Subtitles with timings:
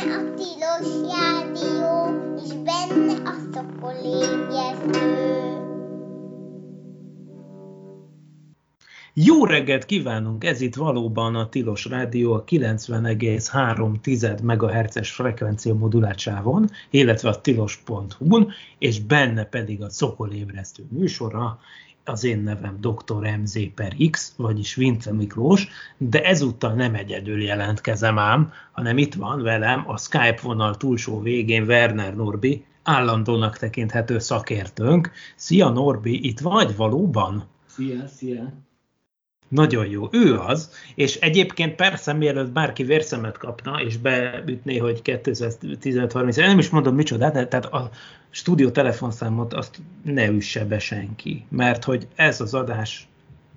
[0.00, 1.88] Benne a tilos rádió,
[2.44, 5.30] és benne a szokolébresztő.
[9.14, 10.44] Jó reggelt kívánunk!
[10.44, 19.00] Ez itt valóban a Tilos Rádió a 90,3 MHz-es frekvencia modulátsávon, illetve a tilos.hu-n, és
[19.00, 21.58] benne pedig a Szokolébresztő műsora,
[22.04, 23.36] az én nevem Dr.
[23.42, 29.42] MZ per X, vagyis Vince Miklós, de ezúttal nem egyedül jelentkezem ám, hanem itt van
[29.42, 35.10] velem a Skype vonal túlsó végén Werner Norbi, állandónak tekinthető szakértőnk.
[35.36, 37.44] Szia Norbi, itt vagy valóban?
[37.66, 38.52] Szia, szia!
[39.50, 46.36] Nagyon jó, ő az, és egyébként persze mielőtt bárki vérszemet kapna, és beütné, hogy 2015-30,
[46.36, 47.90] nem is mondom micsoda, de tehát a
[48.30, 53.08] stúdió telefonszámot azt ne üsse be senki, mert hogy ez az adás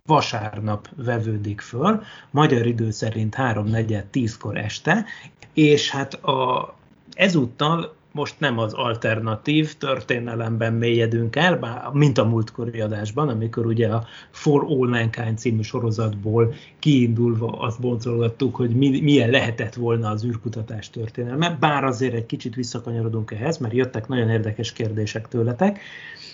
[0.06, 5.06] vasárnap vevődik föl, magyar idő szerint 3-4-10-kor este,
[5.54, 6.76] és hát a,
[7.14, 14.06] ezúttal most nem az alternatív történelemben mélyedünk el, mint a múltkori adásban, amikor ugye a
[14.32, 20.90] For All Mankind című sorozatból kiindulva azt boncolgattuk, hogy mi, milyen lehetett volna az űrkutatás
[20.90, 25.80] történelme, bár azért egy kicsit visszakanyarodunk ehhez, mert jöttek nagyon érdekes kérdések tőletek.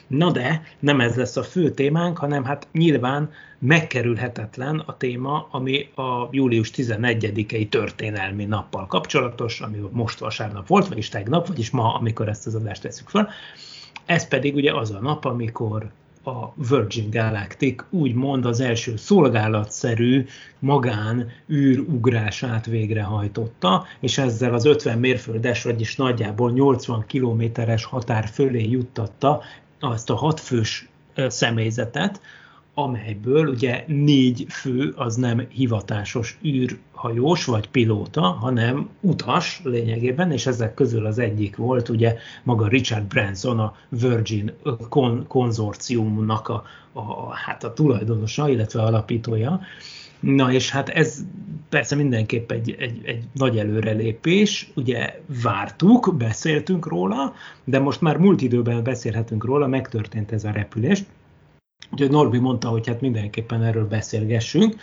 [0.10, 5.90] Na de nem ez lesz a fő témánk, hanem hát nyilván megkerülhetetlen a téma, ami
[5.96, 12.28] a július 11-i történelmi nappal kapcsolatos, ami most vasárnap volt, vagyis tegnap, vagyis ma, amikor
[12.28, 13.30] ezt az adást teszük fel.
[14.06, 15.92] Ez pedig ugye az a nap, amikor
[16.24, 20.26] a Virgin Galactic úgymond az első szolgálatszerű
[20.60, 29.42] magán űrugrását végrehajtotta, és ezzel az 50 mérföldes, vagyis nagyjából 80 kilométeres határ fölé juttatta
[29.80, 30.89] azt a hatfős
[31.27, 32.22] személyzetet,
[32.73, 40.73] amelyből ugye négy fő az nem hivatásos űrhajós vagy pilóta, hanem utas lényegében, és ezek
[40.73, 44.53] közül az egyik volt ugye maga Richard Branson, a Virgin
[44.89, 49.62] kon- konzorciumnak a, a, hát a tulajdonosa, illetve alapítója.
[50.19, 51.25] Na és hát ez
[51.69, 58.41] persze mindenképp egy, egy, egy nagy előrelépés, ugye vártuk, beszéltünk róla, de most már múlt
[58.41, 61.03] időben beszélhetünk róla, megtörtént ez a repülés,
[61.91, 64.75] Úgyhogy Norbi mondta, hogy hát mindenképpen erről beszélgessünk.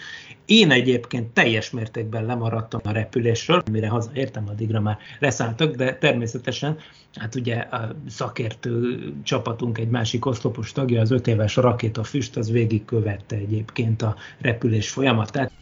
[0.44, 6.78] Én egyébként teljes mértékben lemaradtam a repülésről, mire hazaértem, addigra már leszálltak, de természetesen,
[7.14, 13.36] hát ugye a szakértő csapatunk egy másik oszlopos tagja, az öt éves rakétafüst, az végigkövette
[13.36, 15.52] egyébként a repülés folyamatát.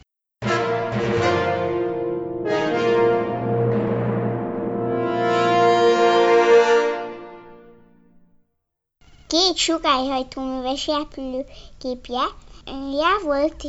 [9.27, 12.23] Két sugályhajtóműves repülőgépje
[12.65, 13.67] rá volt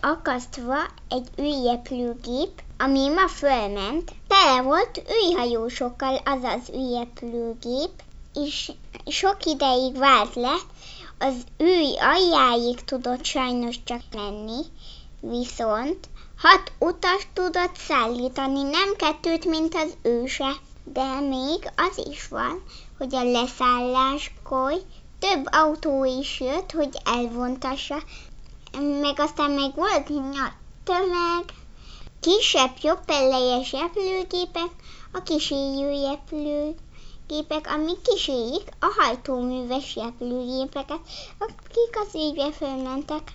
[0.00, 0.76] akasztva
[1.08, 4.12] egy űrrepülőgép, ami ma fölment.
[4.28, 8.02] Tele volt űrhajósokkal az az űrrepülőgép,
[8.34, 8.72] és
[9.06, 10.54] sok ideig várt le,
[11.18, 14.62] az űr aljáig tudott sajnos csak menni,
[15.20, 20.52] viszont hat utas tudott szállítani, nem kettőt, mint az őse.
[20.84, 22.62] De még az is van,
[23.00, 24.72] hogy a leszálláskor
[25.18, 28.02] több autó is jött, hogy elvontassa,
[29.00, 30.52] meg aztán meg volt a
[30.84, 31.44] tömeg,
[32.20, 34.70] kisebb, jobb pellejes repülőgépek,
[35.12, 41.00] a kísérő repülőgépek, amik kísérik a hajtóműves repülőgépeket,
[41.38, 43.32] akik az égre fölmentek.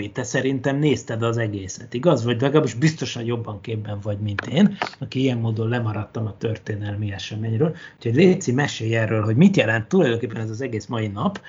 [0.00, 2.24] Norbi, te szerintem nézted az egészet, igaz?
[2.24, 7.76] Vagy legalábbis biztosan jobban képben vagy, mint én, aki ilyen módon lemaradtam a történelmi eseményről.
[7.96, 11.40] Úgyhogy Léci, mesélj erről, hogy mit jelent tulajdonképpen ez az egész mai nap,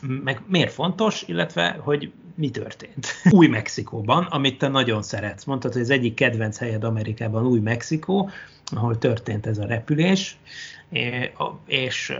[0.00, 3.06] meg miért fontos, illetve hogy mi történt.
[3.30, 5.44] Új Mexikóban, amit te nagyon szeretsz.
[5.44, 8.30] Mondtad, hogy az egyik kedvenc helyed Amerikában Új Mexikó,
[8.64, 10.36] ahol történt ez a repülés,
[11.66, 12.14] és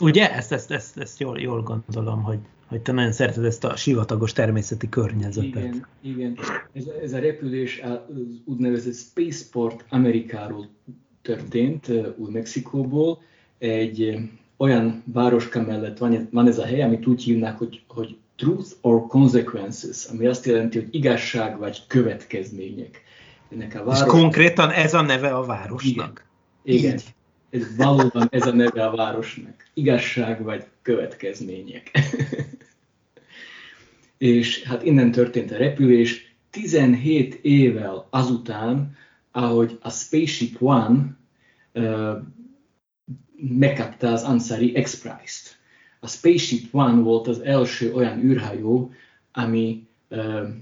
[0.00, 2.38] ugye, ezt, ezt, ezt, ezt jól, jól gondolom, hogy
[2.68, 5.64] hogy te nagyon szereted ezt a sivatagos természeti környezetet.
[5.64, 6.38] Igen, igen.
[6.72, 7.98] Ez, ez a repülés az
[8.44, 10.68] úgynevezett Spaceport Amerikáról
[11.22, 13.22] történt, új Mexikóból.
[13.58, 14.18] Egy
[14.56, 19.06] olyan városka mellett van, van ez a hely, amit úgy hívnak, hogy, hogy Truth or
[19.06, 23.02] Consequences, ami azt jelenti, hogy igazság vagy következmények.
[23.52, 24.00] Ennek a város...
[24.00, 26.26] És konkrétan ez a neve a városnak?
[26.62, 26.80] Igen.
[26.80, 26.98] Igen.
[27.50, 29.66] Ez valóban ez a neve a városnak.
[29.74, 31.90] Igazság vagy következmények.
[34.18, 38.96] és hát innen történt a repülés 17 évvel azután,
[39.32, 41.16] ahogy a Spaceship One
[41.74, 42.16] uh,
[43.36, 45.58] megkapta az Ansari X-Prize-t.
[46.00, 48.92] a Spaceship One volt az első olyan űrhajó,
[49.32, 49.86] ami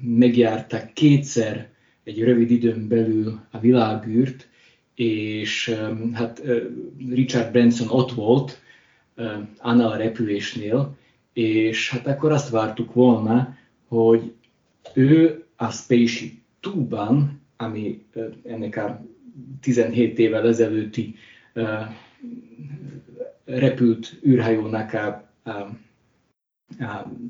[0.01, 1.71] megjárta kétszer
[2.05, 4.49] egy rövid időn belül a világűrt,
[4.97, 5.75] és
[6.13, 6.43] hát
[7.09, 8.61] Richard Branson ott volt
[9.59, 10.97] annál a repülésnél,
[11.33, 13.57] és hát akkor azt vártuk volna,
[13.89, 14.33] hogy
[14.95, 17.23] ő a Spaceship 2-ban,
[17.57, 18.05] ami
[18.45, 19.05] ennek a
[19.61, 21.15] 17 évvel ezelőtti
[23.45, 25.77] repült űrhajónak a, a, a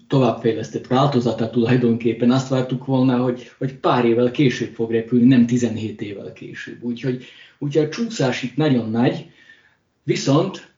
[0.09, 6.01] továbbfejlesztett változata tulajdonképpen azt vártuk volna, hogy, hogy pár évvel később fog repülni, nem 17
[6.01, 6.83] évvel később.
[6.83, 7.25] Úgyhogy,
[7.59, 9.31] úgyhogy a csúszás itt nagyon nagy,
[10.03, 10.73] viszont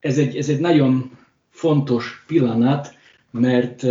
[0.00, 1.18] ez egy, ez egy nagyon
[1.50, 2.94] fontos pillanat,
[3.30, 3.86] mert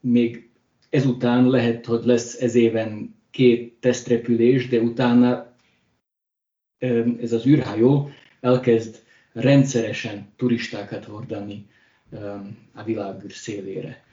[0.00, 0.48] még
[0.90, 5.56] ezután lehet, hogy lesz ez éven két tesztrepülés, de utána
[7.20, 8.10] ez az űrhajó
[8.40, 9.02] elkezd
[9.32, 11.66] rendszeresen turistákat hordani
[12.74, 14.04] a világűr szélére.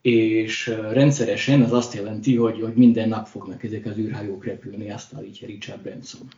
[0.00, 5.14] És rendszeresen az azt jelenti, hogy, hogy minden nap fognak ezek az űrhajók repülni, azt
[5.14, 6.28] állítja Richard Branson.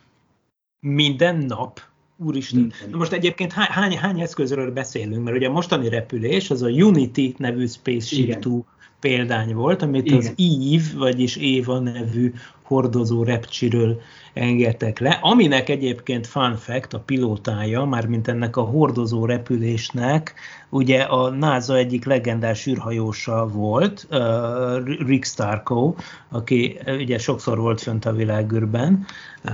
[0.79, 1.81] Minden nap?
[2.17, 2.73] Úristen.
[2.91, 5.23] Na most egyébként hány, hány, hány eszközről beszélünk?
[5.23, 8.63] Mert ugye a mostani repülés az a Unity nevű Spaceship 2
[8.99, 10.17] példány volt, amit Igen.
[10.17, 12.33] az Eve, vagyis Éva nevű
[12.69, 14.01] hordozó repcsiről
[14.33, 20.33] engedtek le, aminek egyébként fun fact, a pilótája, mármint ennek a hordozó repülésnek,
[20.69, 25.95] ugye a NASA egyik legendás űrhajósa volt, uh, Rick Starko,
[26.29, 29.05] aki ugye sokszor volt fönt a világűrben,
[29.43, 29.51] uh,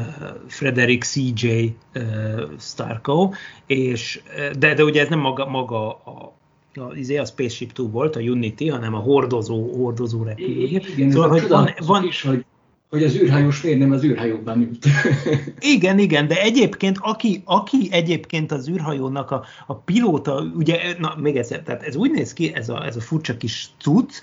[0.47, 1.75] Frederick C.J.
[2.59, 3.31] Starko,
[3.65, 4.21] és,
[4.57, 6.33] de, de ugye ez nem maga, maga a
[6.77, 10.87] a, izé a Spaceship 2 volt, a Unity, hanem a hordozó, hordozó repülőgép.
[10.87, 12.45] Igen, szóval, hogy van, van, is, hogy
[12.89, 14.85] hogy az űrhajós miért nem az űrhajóban ült.
[15.75, 21.35] igen, igen, de egyébként aki, aki egyébként az űrhajónak a, a pilóta, ugye, na még
[21.35, 24.13] egyszer, tehát ez úgy néz ki, ez a, ez a furcsa kis cucc,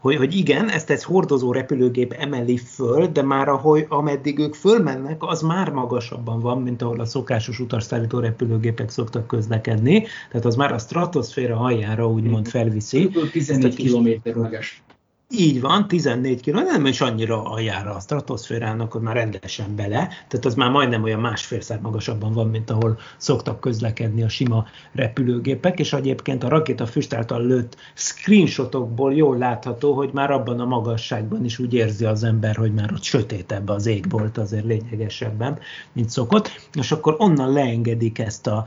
[0.00, 5.22] hogy, hogy igen, ezt egy hordozó repülőgép emeli föl, de már ahogy, ameddig ők fölmennek,
[5.22, 10.72] az már magasabban van, mint ahol a szokásos utasszállító repülőgépek szoktak közlekedni, tehát az már
[10.72, 13.10] a stratoszféra aljára úgymond felviszi.
[13.32, 13.76] 14
[14.22, 14.82] km magas.
[15.30, 20.44] Így van, 14 km, nem is annyira aljára a stratoszférának, hogy már rendesen bele, tehát
[20.44, 25.92] az már majdnem olyan másfélszer magasabban van, mint ahol szoktak közlekedni a sima repülőgépek, és
[25.92, 31.58] egyébként a rakéta füst által lőtt screenshotokból jól látható, hogy már abban a magasságban is
[31.58, 35.58] úgy érzi az ember, hogy már ott sötétebb az égbolt azért lényegesebben,
[35.92, 38.66] mint szokott, és akkor onnan leengedik ezt a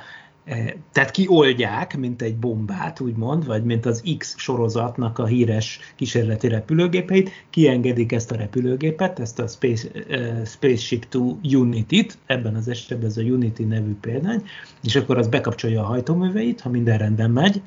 [0.91, 7.29] tehát kioldják, mint egy bombát, úgymond, vagy mint az X sorozatnak a híres kísérleti repülőgépeit,
[7.49, 13.17] kiengedik ezt a repülőgépet, ezt a Space, uh, Spaceship 2 Unity-t, ebben az esetben ez
[13.17, 14.43] a Unity nevű példány,
[14.83, 17.61] és akkor az bekapcsolja a hajtóműveit, ha minden rendben megy,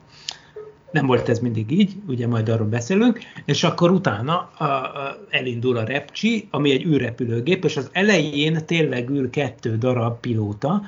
[0.91, 5.77] nem volt ez mindig így, ugye majd arról beszélünk, és akkor utána a, a, elindul
[5.77, 10.83] a repcsi, ami egy űrrepülőgép, és az elején tényleg ül kettő darab pilóta,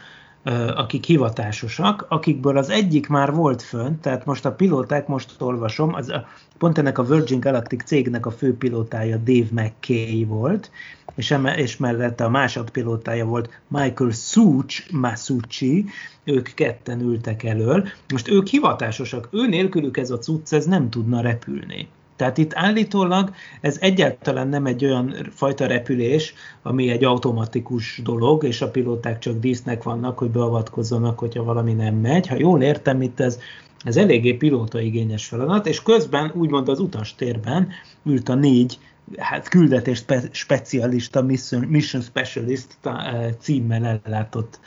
[0.74, 6.08] akik hivatásosak, akikből az egyik már volt fönt, tehát most a pilóták, most olvasom, az
[6.08, 6.26] a,
[6.58, 10.70] pont ennek a Virgin Galactic cégnek a főpilótája Dave McKay volt,
[11.14, 15.84] és, eme, és mellett a másodpilótája volt Michael Such Masucci,
[16.24, 17.88] ők ketten ültek elől.
[18.12, 21.88] Most ők hivatásosak, ő nélkülük ez a cucc, ez nem tudna repülni.
[22.22, 28.60] Tehát itt állítólag ez egyáltalán nem egy olyan fajta repülés, ami egy automatikus dolog, és
[28.60, 32.26] a pilóták csak dísznek vannak, hogy beavatkozzanak, hogyha valami nem megy.
[32.26, 33.38] Ha jól értem, itt ez,
[33.84, 37.68] ez eléggé pilótaigényes feladat, és közben úgymond az utastérben
[38.04, 38.78] ült a négy
[39.16, 44.60] hát küldetés spe, specialista, mission, mission specialist eh, címmel ellátott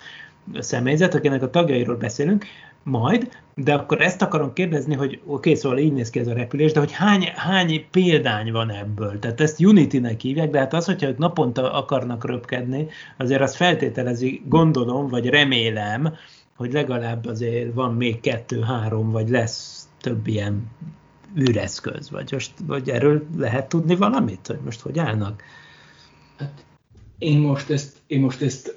[0.54, 2.46] személyzet, akinek a tagjairól beszélünk,
[2.84, 6.34] majd, de akkor ezt akarom kérdezni, hogy oké, okay, szóval így néz ki ez a
[6.34, 9.20] repülés, de hogy hány, hány példány van ebből?
[9.20, 12.88] Tehát ezt Unity-nek hívják, de hát az, hogyha ők naponta akarnak röpkedni,
[13.18, 16.14] azért azt feltételezi, gondolom, vagy remélem,
[16.56, 20.72] hogy legalább azért van még kettő-három, vagy lesz több ilyen
[21.40, 25.44] űreszköz, vagy, most, vagy erről lehet tudni valamit, hogy most hogy állnak?
[26.38, 26.66] Hát
[27.18, 28.74] én most ezt, én most ezt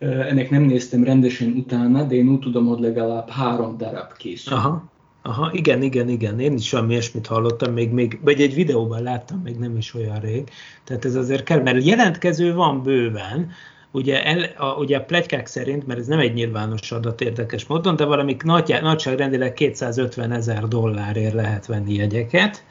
[0.00, 4.56] ennek nem néztem rendesen utána, de én úgy tudom, hogy legalább három darab készül.
[4.56, 4.88] Aha.
[5.22, 9.40] Aha, igen, igen, igen, én is valami ilyesmit hallottam, még, még, vagy egy videóban láttam,
[9.44, 10.48] még nem is olyan rég.
[10.84, 13.50] Tehát ez azért kell, mert jelentkező van bőven,
[13.90, 17.96] ugye, el, a, ugye a plegykák szerint, mert ez nem egy nyilvános adat érdekes módon,
[17.96, 22.64] de valami nagy, nagyságrendileg 250 ezer dollárért lehet venni jegyeket,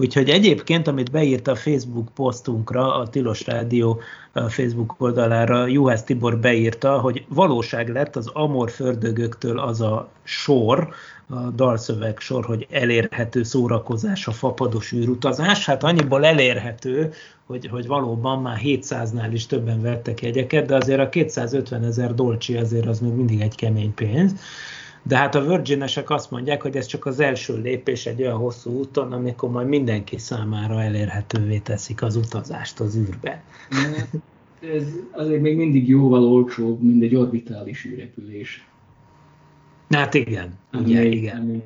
[0.00, 4.00] Úgyhogy egyébként, amit beírta a Facebook posztunkra, a Tilos Rádió
[4.48, 10.88] Facebook oldalára, Juhász Tibor beírta, hogy valóság lett az Amor fördögöktől az a sor,
[11.30, 15.64] a dalszöveg sor, hogy elérhető szórakozás a fapados űrutazás.
[15.64, 17.12] Hát annyiból elérhető,
[17.46, 22.56] hogy, hogy valóban már 700-nál is többen vettek jegyeket, de azért a 250 ezer dolcsi
[22.56, 24.32] azért az még mindig egy kemény pénz.
[25.08, 28.70] De hát a Virginesek azt mondják, hogy ez csak az első lépés egy olyan hosszú
[28.70, 33.42] úton, amikor majd mindenki számára elérhetővé teszik az utazást az űrbe.
[34.60, 38.68] Ez azért még mindig jóval olcsóbb, mint egy orbitális űrrepülés.
[39.88, 41.40] Hát igen, ami, ugye, igen.
[41.40, 41.62] Ami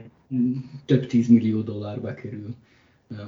[0.84, 2.54] több tízmillió dollárba kerül.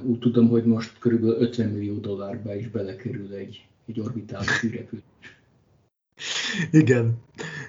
[0.03, 5.03] Úgy tudom, hogy most körülbelül 50 millió dollárba is belekerül egy, egy orbitális űrrepülés.
[6.71, 7.17] Igen,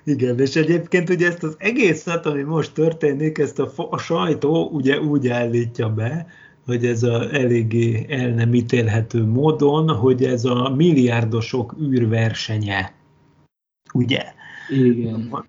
[0.04, 5.00] igen, és egyébként ugye ezt az egészet, ami most történik, ezt a, a sajtó ugye
[5.00, 6.26] úgy állítja be,
[6.64, 12.92] hogy ez a eléggé el nem ítélhető módon, hogy ez a milliárdosok űrversenye.
[13.94, 14.22] Ugye?
[14.68, 15.44] Igen.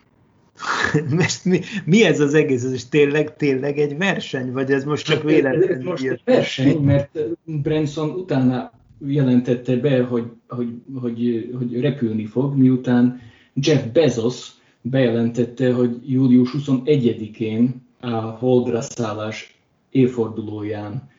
[1.17, 2.63] Most mi, mi ez az egész?
[2.63, 4.51] Ez is tényleg, tényleg egy verseny?
[4.51, 5.75] Vagy ez most csak véletlenül?
[5.75, 8.71] Ez most egy verseny, mert Branson utána
[9.05, 10.69] jelentette be, hogy, hogy,
[11.01, 13.19] hogy, hogy repülni fog, miután
[13.53, 14.51] Jeff Bezos
[14.81, 19.55] bejelentette, hogy július 21-én a holdra szállás
[19.89, 21.09] évfordulóján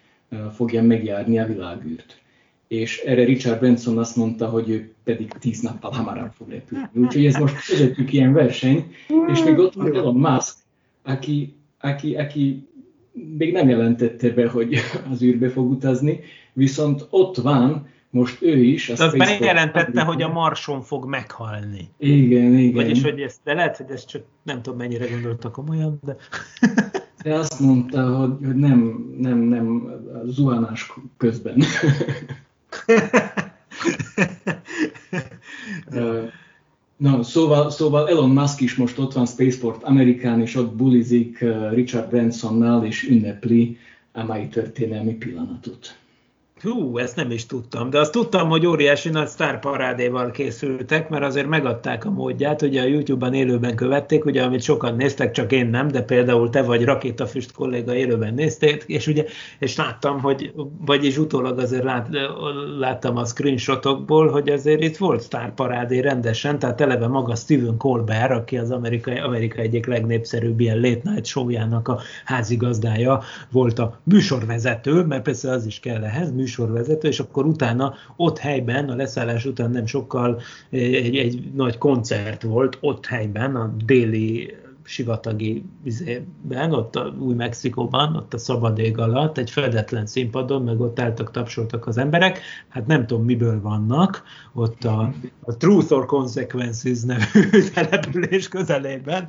[0.52, 2.20] fogja megjárni a világűrt.
[2.68, 6.88] És erre Richard Benson azt mondta, hogy ő pedig tíz nappal hamarabb fog repülni.
[6.94, 8.92] Úgyhogy ez most közöttük ilyen verseny,
[9.32, 10.56] és még ott van Elon Musk,
[11.02, 12.68] aki, aki, aki
[13.38, 14.76] még nem jelentette be, hogy
[15.10, 16.20] az űrbe fog utazni,
[16.52, 18.88] viszont ott van, most ő is.
[18.88, 21.90] Az bejelentette, hogy a Marson fog meghalni.
[21.98, 22.74] Igen, igen.
[22.74, 26.16] Vagyis, hogy ezt, de lehet, hogy ezt csak nem tudom, mennyire gondolta komolyan, de...
[27.22, 29.92] de azt mondta, hogy, hogy nem, nem, nem,
[30.24, 31.62] zuhanás közben.
[36.96, 42.08] Na, szóval, szóval Elon Musk is most ott van Spaceport Amerikán, és ott bulizik Richard
[42.10, 43.78] Bransonnál, és ünnepli
[44.12, 45.96] a mai történelmi pillanatot.
[46.62, 51.48] Hú, ezt nem is tudtam, de azt tudtam, hogy óriási nagy sztárparádéval készültek, mert azért
[51.48, 55.88] megadták a módját, ugye a YouTube-ban élőben követték, ugye amit sokan néztek, csak én nem,
[55.88, 59.24] de például te vagy Rakétafüst kolléga élőben nézték, és ugye,
[59.58, 60.52] és láttam, hogy,
[60.86, 62.08] vagyis utólag azért lát,
[62.78, 68.58] láttam a screenshotokból, hogy azért itt volt sztárparádé rendesen, tehát eleve maga Steven Colbert, aki
[68.58, 75.22] az Amerika, Amerika egyik legnépszerűbb ilyen late night showjának a házigazdája, volt a műsorvezető, mert
[75.22, 79.86] persze az is kell ehhez, műsorvezető, és akkor utána ott helyben, a leszállás után nem
[79.86, 80.40] sokkal
[80.70, 84.54] egy, egy nagy koncert volt ott helyben, a déli
[84.88, 91.00] sivatagi vizében, ott a Új-Mexikóban, ott a szabad ég alatt, egy fedetlen színpadon, meg ott
[91.00, 97.02] álltak, tapsoltak az emberek, hát nem tudom miből vannak, ott a, a Truth or Consequences
[97.02, 99.28] nevű település közelében,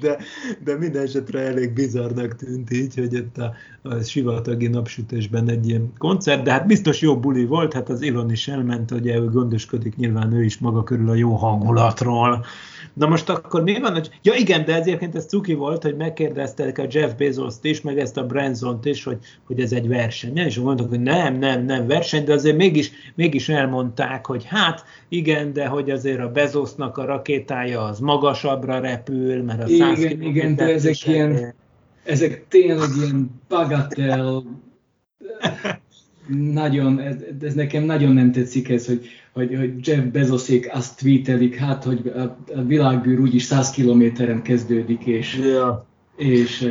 [0.00, 0.18] de,
[0.64, 5.92] de minden esetre elég bizarnak tűnt így, hogy itt a, a sivatagi napsütésben egy ilyen
[5.98, 9.96] koncert, de hát biztos jó buli volt, hát az Ilon is elment, ugye ő gondoskodik
[9.96, 12.44] nyilván ő is maga körül a jó hangulatról,
[12.92, 13.92] Na most akkor mi van?
[13.92, 14.10] Hogy...
[14.22, 18.16] Ja igen, de egyébként ez cuki volt, hogy megkérdeztek a Jeff Bezos-t is, meg ezt
[18.16, 20.36] a Branson-t is, hogy, hogy ez egy verseny.
[20.36, 25.52] És mondtuk, hogy nem, nem, nem verseny, de azért mégis, mégis elmondták, hogy hát igen,
[25.52, 30.64] de hogy azért a Bezosnak a rakétája az magasabbra repül, mert a Igen, igen, de
[30.64, 31.54] ezek ilyen,
[32.04, 34.42] ezek tényleg ilyen bagatel
[36.52, 41.54] nagyon, ez, ez nekem nagyon nem tetszik ez, hogy, hogy, hogy Jeff Bezosék azt tweetelik,
[41.54, 42.20] hát, hogy a,
[42.54, 45.84] a világbűr úgyis 100 kilométeren kezdődik, és, yeah
[46.16, 46.68] és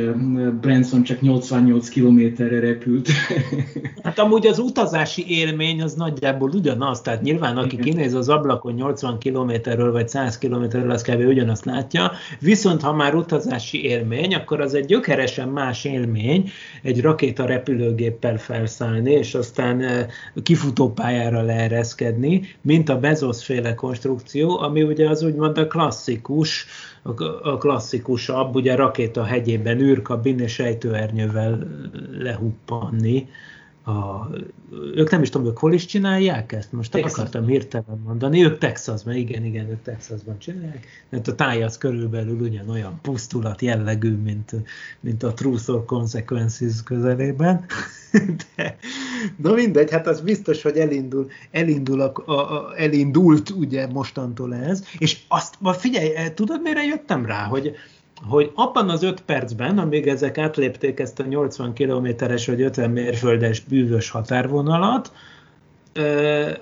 [0.60, 3.08] Branson csak 88 kilométerre repült.
[4.02, 9.18] Hát amúgy az utazási élmény az nagyjából ugyanaz, tehát nyilván aki kinéz az ablakon 80
[9.18, 11.26] kilométerről vagy 100 kilométerről, az kb.
[11.26, 16.50] ugyanazt látja, viszont ha már utazási élmény, akkor az egy gyökeresen más élmény
[16.82, 20.06] egy rakéta repülőgéppel felszállni, és aztán
[20.42, 26.66] kifutópályára leereszkedni, mint a Bezos féle konstrukció, ami ugye az úgymond a klasszikus,
[27.42, 31.66] a klasszikusabb, ugye rakéta hegyében űrkabin és ejtőernyővel
[32.18, 33.28] lehuppanni.
[33.86, 34.28] A,
[34.94, 36.72] ők nem is tudom, ők hol is csinálják ezt?
[36.72, 37.12] Most Texas.
[37.12, 38.44] akartam hirtelen mondani.
[38.44, 40.86] Ők Texasban, igen, igen, ők Texasban csinálják.
[41.08, 44.52] Mert a táj az körülbelül ugyanolyan pusztulat jellegű, mint,
[45.00, 47.64] mint a Truth or Consequences közelében.
[48.56, 48.76] De,
[49.36, 54.84] na mindegy, hát az biztos, hogy elindul, elindul a, a, a, elindult ugye mostantól ez,
[54.98, 57.74] és azt, figyelj, tudod, mire jöttem rá, hogy
[58.24, 63.60] hogy abban az öt percben, amíg ezek átlépték ezt a 80 kilométeres vagy 50 mérföldes
[63.60, 65.12] bűvös határvonalat,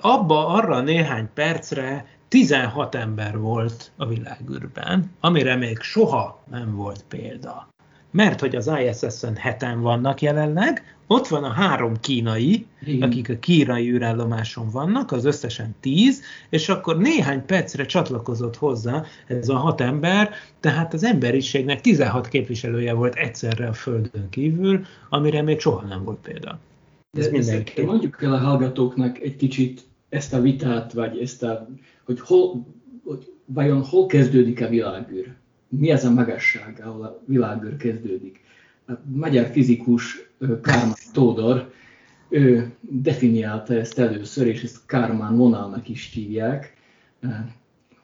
[0.00, 7.73] abba arra néhány percre 16 ember volt a világűrben, amire még soha nem volt példa.
[8.14, 13.08] Mert hogy az ISS-en heten vannak jelenleg, ott van a három kínai, Igen.
[13.08, 19.48] akik a kínai űrállomáson vannak, az összesen tíz, és akkor néhány percre csatlakozott hozzá ez
[19.48, 20.30] a hat ember,
[20.60, 26.18] tehát az emberiségnek 16 képviselője volt egyszerre a Földön kívül, amire még soha nem volt
[26.18, 26.58] példa.
[27.18, 27.82] Ez mindenki.
[27.82, 31.68] Mondjuk el a hallgatóknak egy kicsit ezt a vitát, vagy ezt a,
[32.04, 32.66] hogy, hol,
[33.04, 35.34] hogy vajon hol kezdődik a világűr?
[35.78, 38.40] Mi az a magasság, ahol a világűr kezdődik?
[38.86, 40.30] A magyar fizikus
[40.62, 41.72] Kármán Tódor,
[42.28, 46.76] ő definiálta ezt először, és ezt Kármán vonalnak is hívják,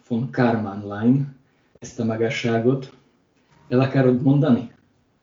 [0.09, 1.35] von Kármán line,
[1.79, 2.93] ezt a magasságot.
[3.69, 4.71] El akarod mondani?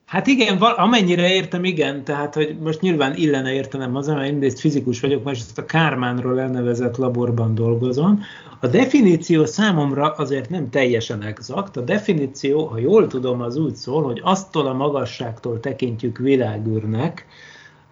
[0.08, 5.00] Hát igen, amennyire értem, igen, tehát hogy most nyilván illene értenem az, mert én fizikus
[5.00, 8.20] vagyok, most ezt a Kármánról elnevezett laborban dolgozom.
[8.60, 11.76] A definíció számomra azért nem teljesen exakt.
[11.76, 17.26] A definíció, ha jól tudom, az úgy szól, hogy aztól a magasságtól tekintjük világűrnek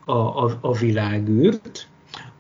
[0.05, 1.89] a, a, a világűrt,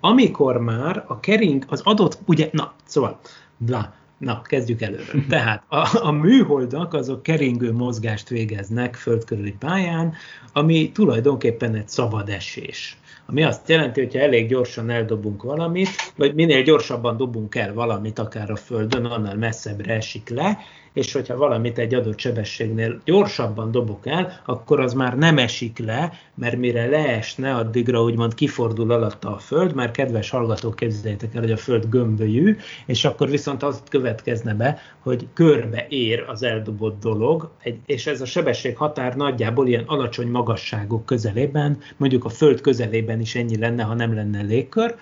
[0.01, 3.19] amikor már a kering, az adott, ugye, na, szóval,
[3.57, 5.27] bla, Na, kezdjük előről.
[5.29, 10.15] Tehát a, a műholdak azok keringő mozgást végeznek földkörüli pályán,
[10.53, 12.97] ami tulajdonképpen egy szabad esés.
[13.27, 18.19] Ami azt jelenti, hogy ha elég gyorsan eldobunk valamit, vagy minél gyorsabban dobunk el valamit,
[18.19, 20.59] akár a Földön, annál messzebbre esik le,
[20.97, 26.13] és hogyha valamit egy adott sebességnél gyorsabban dobok el, akkor az már nem esik le,
[26.35, 31.51] mert mire leesne, addigra úgymond kifordul alatta a Föld, mert kedves hallgatók, képzeljétek el, hogy
[31.51, 37.51] a Föld gömbölyű, és akkor viszont az következne be, hogy körbe ér az eldobott dolog,
[37.87, 43.35] és ez a sebesség határ nagyjából ilyen alacsony magasságok közelében, mondjuk a Föld közelében is
[43.35, 44.95] ennyi lenne, ha nem lenne légkör,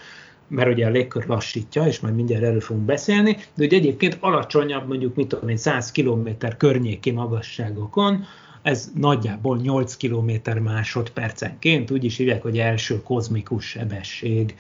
[0.49, 4.89] mert ugye a légkör lassítja, és majd mindjárt erről fogunk beszélni, de hogy egyébként alacsonyabb,
[4.89, 8.25] mondjuk mit tudom én, 100 km környéki magasságokon,
[8.63, 10.31] ez nagyjából 8 km
[10.63, 14.55] másodpercenként, úgy is hívják, hogy első kozmikus sebesség.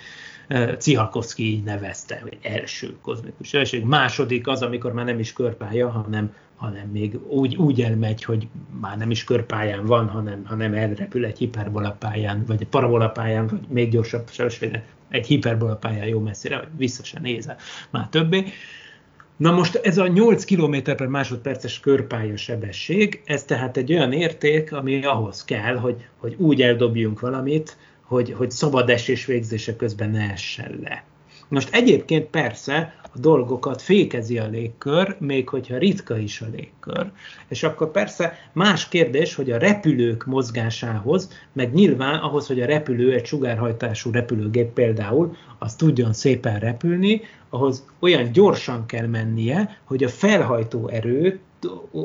[0.78, 3.84] Cihalkovszki így nevezte, hogy első kozmikus sebesség.
[3.84, 8.48] Második az, amikor már nem is körpálya, hanem, hanem még úgy, úgy elmegy, hogy
[8.80, 13.90] már nem is körpályán van, hanem, hanem elrepül egy hiperbolapályán, vagy egy parabolapályán, vagy még
[13.90, 17.56] gyorsabb sebességen egy hiperbola pályán jó messzire, vagy vissza se nézel
[17.90, 18.44] már többé.
[19.36, 24.72] Na most ez a 8 km per másodperces körpálya sebesség, ez tehát egy olyan érték,
[24.72, 30.30] ami ahhoz kell, hogy, hogy úgy eldobjunk valamit, hogy, hogy szabad esés végzése közben ne
[30.30, 31.04] essen le.
[31.48, 37.10] Most egyébként persze a dolgokat fékezi a légkör, még hogyha ritka is a légkör.
[37.48, 43.12] És akkor persze más kérdés, hogy a repülők mozgásához, meg nyilván ahhoz, hogy a repülő,
[43.12, 50.08] egy sugárhajtású repülőgép például, az tudjon szépen repülni, ahhoz olyan gyorsan kell mennie, hogy a
[50.08, 51.40] felhajtó erőt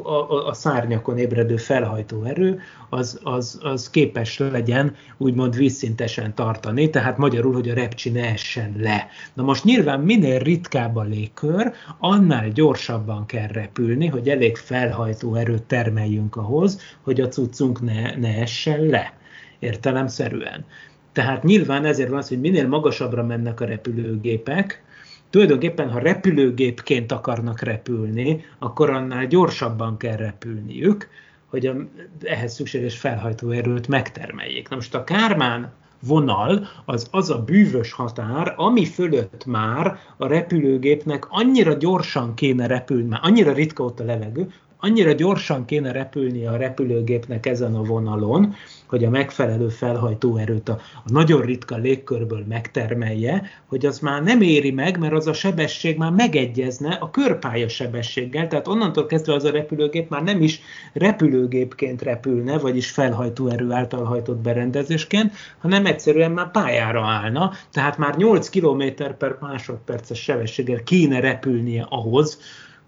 [0.04, 7.17] a, a szárnyakon ébredő felhajtó erő, az, az, az képes legyen úgymond vízszintesen tartani, tehát
[7.17, 9.08] magyarul, hogy a repcsi ne essen le.
[9.34, 15.63] Na most nyilván minél ritkább a légkör, annál gyorsabban kell repülni, hogy elég felhajtó erőt
[15.63, 19.13] termeljünk ahhoz, hogy a cuccunk ne, ne essen le,
[19.60, 20.65] értelemszerűen.
[21.12, 24.84] Tehát nyilván ezért van az, hogy minél magasabbra mennek a repülőgépek,
[25.30, 31.08] tulajdonképpen, ha repülőgépként akarnak repülni, akkor annál gyorsabban kell repülniük,
[31.46, 31.76] hogy a,
[32.24, 34.70] ehhez szükséges felhajtóerőt megtermeljék.
[34.70, 41.26] Na most a Kármán vonal az az a bűvös határ, ami fölött már a repülőgépnek
[41.30, 46.58] annyira gyorsan kéne repülni, már annyira ritka ott a levegő, annyira gyorsan kéne repülnie a
[46.58, 48.56] repülőgépnek ezen a vonalon,
[48.88, 54.72] hogy a megfelelő felhajtóerőt a, a nagyon ritka légkörből megtermelje, hogy az már nem éri
[54.72, 59.52] meg, mert az a sebesség már megegyezne a körpálya sebességgel, tehát onnantól kezdve az a
[59.52, 60.62] repülőgép már nem is
[60.94, 68.50] repülőgépként repülne, vagyis felhajtóerő által hajtott berendezésként, hanem egyszerűen már pályára állna, tehát már 8
[68.50, 68.84] km
[69.18, 72.39] per másodperces sebességgel kéne repülnie ahhoz,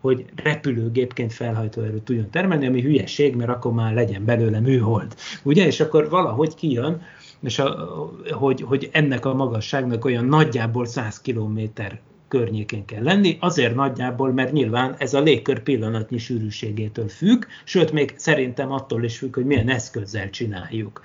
[0.01, 5.15] hogy repülőgépként felhajtó erőt tudjon termelni, ami hülyeség, mert akkor már legyen belőle műhold.
[5.43, 5.65] Ugye?
[5.65, 7.01] És akkor valahogy kijön,
[7.41, 7.89] és a,
[8.31, 14.51] hogy, hogy ennek a magasságnak olyan nagyjából 100 kilométer környékén kell lenni, azért nagyjából, mert
[14.51, 19.69] nyilván ez a légkör pillanatnyi sűrűségétől függ, sőt, még szerintem attól is függ, hogy milyen
[19.69, 21.01] eszközzel csináljuk.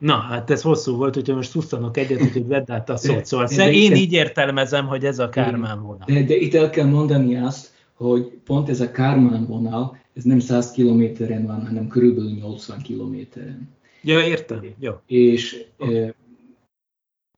[0.00, 3.26] Na, hát ez hosszú volt, hogyha most szusztanok egyet, hogy vedd át a szót.
[3.26, 6.06] Szóval de, de én így értelmezem, hogy ez a Kármán vonal.
[6.06, 7.71] De, de itt el kell mondani azt,
[8.08, 13.68] hogy pont ez a Kármán vonal, ez nem 100 kilométeren van, hanem körülbelül 80 kilométeren.
[14.02, 14.64] Ja, értem.
[14.78, 14.92] Jó.
[15.06, 16.14] És e,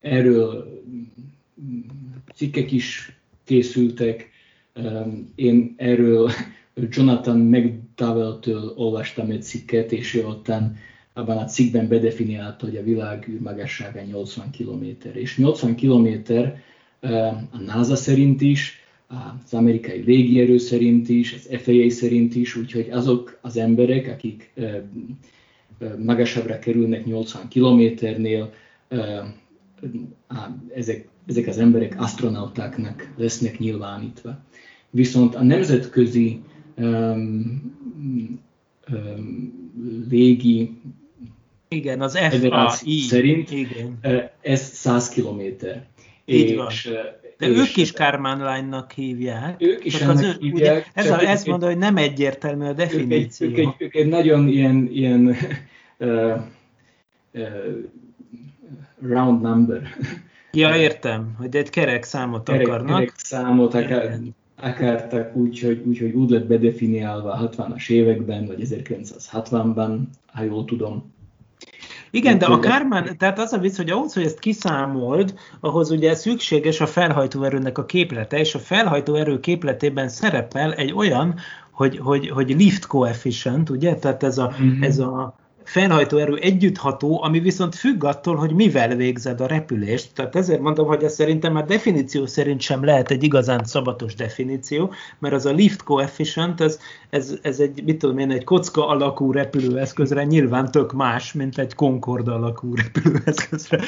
[0.01, 0.83] erről
[2.35, 4.31] cikkek is készültek.
[5.35, 6.31] Én erről
[6.91, 10.77] Jonathan McDowell-től olvastam egy cikket, és ő ottan
[11.13, 14.85] abban a cikkben bedefiniálta, hogy a világ űrmagassága 80 km.
[15.13, 16.33] És 80 km
[17.51, 18.84] a NASA szerint is,
[19.45, 24.53] az amerikai légierő szerint is, az FAA szerint is, úgyhogy azok az emberek, akik
[25.99, 28.53] magasabbra kerülnek 80 kilométernél,
[30.75, 34.39] ezek, ezek az emberek astronautáknak lesznek nyilvánítva.
[34.91, 36.41] Viszont a nemzetközi
[36.77, 37.73] um,
[38.93, 40.71] um, légi
[41.69, 43.99] igen, az FAI szerint igen.
[44.41, 45.87] ez 100 kilométer.
[46.25, 46.69] Így és, van.
[47.53, 49.63] De ők is Kármán Line-nak hívják.
[49.63, 50.55] Ők is ennek ő, hívják.
[50.55, 53.49] Ugye, ez a, ezt mondja, hogy nem egyértelmű a definíció.
[53.49, 55.27] Ők egy, ők egy, ők egy nagyon ilyen, ilyen
[55.99, 56.41] uh,
[57.33, 57.43] uh,
[59.03, 59.83] round number.
[60.53, 62.99] Ja, értem, hogy egy kerek számot kerek, akarnak.
[62.99, 64.19] Kerek számot akar,
[64.57, 70.65] akartak úgy, hogy, úgy, hogy úgy lett bedefiniálva a 60-as években, vagy 1960-ban, ha jól
[70.65, 71.13] tudom.
[72.15, 76.15] Igen, de a Kármán, tehát az a vicc, hogy ahhoz, hogy ezt kiszámold, ahhoz ugye
[76.15, 81.35] szükséges a felhajtóerőnek a képlete, és a felhajtóerő képletében szerepel egy olyan,
[81.71, 84.83] hogy, hogy, hogy lift coefficient, ugye, tehát ez a, mm-hmm.
[84.83, 90.15] ez a felhajtó erő együttható, ami viszont függ attól, hogy mivel végzed a repülést.
[90.15, 94.93] Tehát ezért mondom, hogy ez szerintem már definíció szerint sem lehet egy igazán szabatos definíció,
[95.19, 96.79] mert az a lift coefficient, ez,
[97.11, 101.75] ez, ez egy, mit tudom én, egy kocka alakú repülőeszközre nyilván tök más, mint egy
[101.75, 103.81] Concorde alakú repülőeszközre.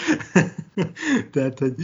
[1.32, 1.74] Tehát, hogy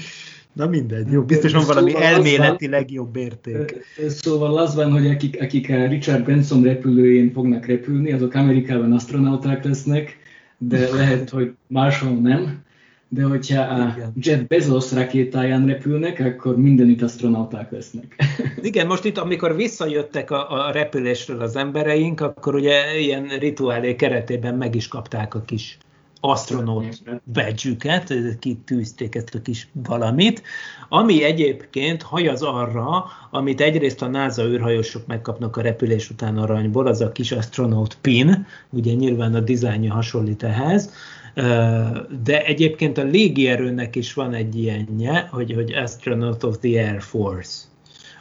[0.53, 3.85] Na mindegy, jó, biztos van valami szóval elméletileg jobb érték.
[4.09, 9.65] Szóval az van, hogy akik, akik a Richard Benson repülőjén fognak repülni, azok Amerikában astronauták
[9.65, 10.17] lesznek,
[10.59, 12.61] de lehet, hogy máshol nem.
[13.09, 18.17] De hogyha a Jet Bezos rakétáján repülnek, akkor mindenütt astronauták lesznek.
[18.62, 24.55] Igen, most itt, amikor visszajöttek a, a repülésről az embereink, akkor ugye ilyen rituálé keretében
[24.55, 25.79] meg is kapták a kis
[26.25, 28.05] asztronót badge
[28.39, 30.43] kitűzték ezt a kis valamit,
[30.89, 37.01] ami egyébként hajaz arra, amit egyrészt a NASA űrhajósok megkapnak a repülés után aranyból, az
[37.01, 40.93] a kis astronaut pin, ugye nyilván a dizájnja hasonlít ehhez,
[42.25, 47.71] de egyébként a légierőnek is van egy ilyenje, hogy, hogy Astronaut of the Air Force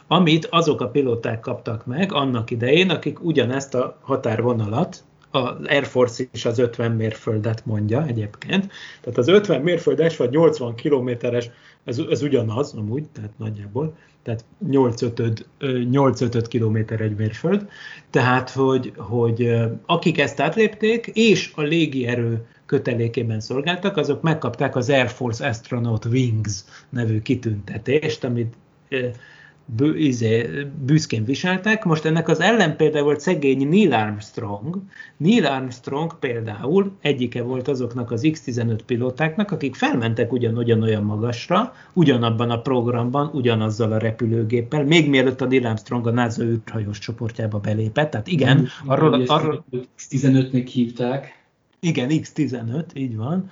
[0.06, 6.24] amit azok a pilóták kaptak meg annak idején, akik ugyanezt a határvonalat az Air Force
[6.32, 8.72] is az 50 mérföldet mondja egyébként.
[9.00, 11.50] Tehát az 50 mérföldes vagy 80 kilométeres,
[11.84, 17.68] ez, ez ugyanaz amúgy, tehát nagyjából, tehát 8-5 kilométer egy mérföld.
[18.10, 19.54] Tehát, hogy, hogy
[19.86, 26.64] akik ezt átlépték, és a légierő kötelékében szolgáltak, azok megkapták az Air Force Astronaut Wings
[26.88, 28.54] nevű kitüntetést, amit
[29.64, 30.48] bő, izé,
[30.84, 31.84] büszkén viseltek.
[31.84, 34.78] Most ennek az ellenpélda volt szegény Neil Armstrong.
[35.16, 42.50] Neil Armstrong például egyike volt azoknak az X-15 pilótáknak, akik felmentek ugyanolyan olyan magasra, ugyanabban
[42.50, 48.10] a programban, ugyanazzal a repülőgéppel, még mielőtt a Neil Armstrong a NASA űrhajós csoportjába belépett.
[48.10, 49.22] Tehát igen, arról...
[49.26, 49.64] arról
[49.96, 51.40] X-15-nek hívták.
[51.80, 53.50] Igen, X-15, így van.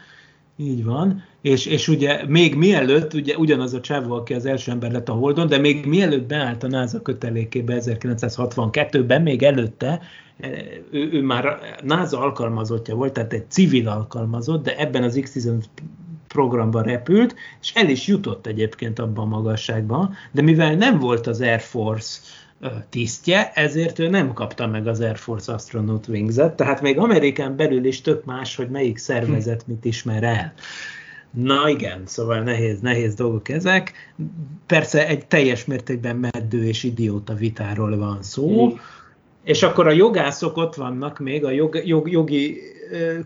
[0.57, 4.93] Így van, és, és ugye még mielőtt, ugye ugyanaz a csávó, aki az első ember
[4.93, 10.01] lett a Holdon, de még mielőtt beállt a NASA kötelékébe 1962-ben, még előtte,
[10.41, 10.51] eh,
[10.91, 15.63] ő, ő már NASA alkalmazottja volt, tehát egy civil alkalmazott, de ebben az X-15
[16.29, 21.41] programban repült, és el is jutott egyébként abban a magasságban, de mivel nem volt az
[21.41, 22.21] Air Force
[22.89, 27.85] tisztje, ezért ő nem kapta meg az Air Force Astronaut Wings-et, tehát még Amerikán belül
[27.85, 30.53] is tök más, hogy melyik szervezet mit ismer el.
[31.31, 33.93] Na igen, szóval nehéz, nehéz dolgok ezek.
[34.67, 38.71] Persze egy teljes mértékben meddő és idióta vitáról van szó, mm.
[39.45, 42.61] és akkor a jogászok ott vannak még, a jog, jog, jogi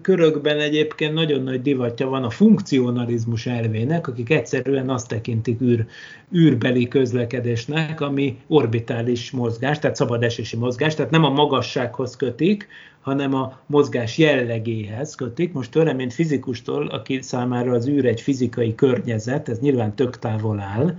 [0.02, 5.86] körökben egyébként nagyon nagy divatja van a funkcionalizmus elvének, akik egyszerűen azt tekintik űr,
[6.34, 12.68] űrbeli közlekedésnek, ami orbitális mozgás, tehát szabad esési mozgás, tehát nem a magassághoz kötik,
[13.04, 15.52] hanem a mozgás jellegéhez kötik.
[15.52, 20.60] Most tőlem, mint fizikustól, aki számára az űr egy fizikai környezet, ez nyilván tök távol
[20.60, 20.98] áll,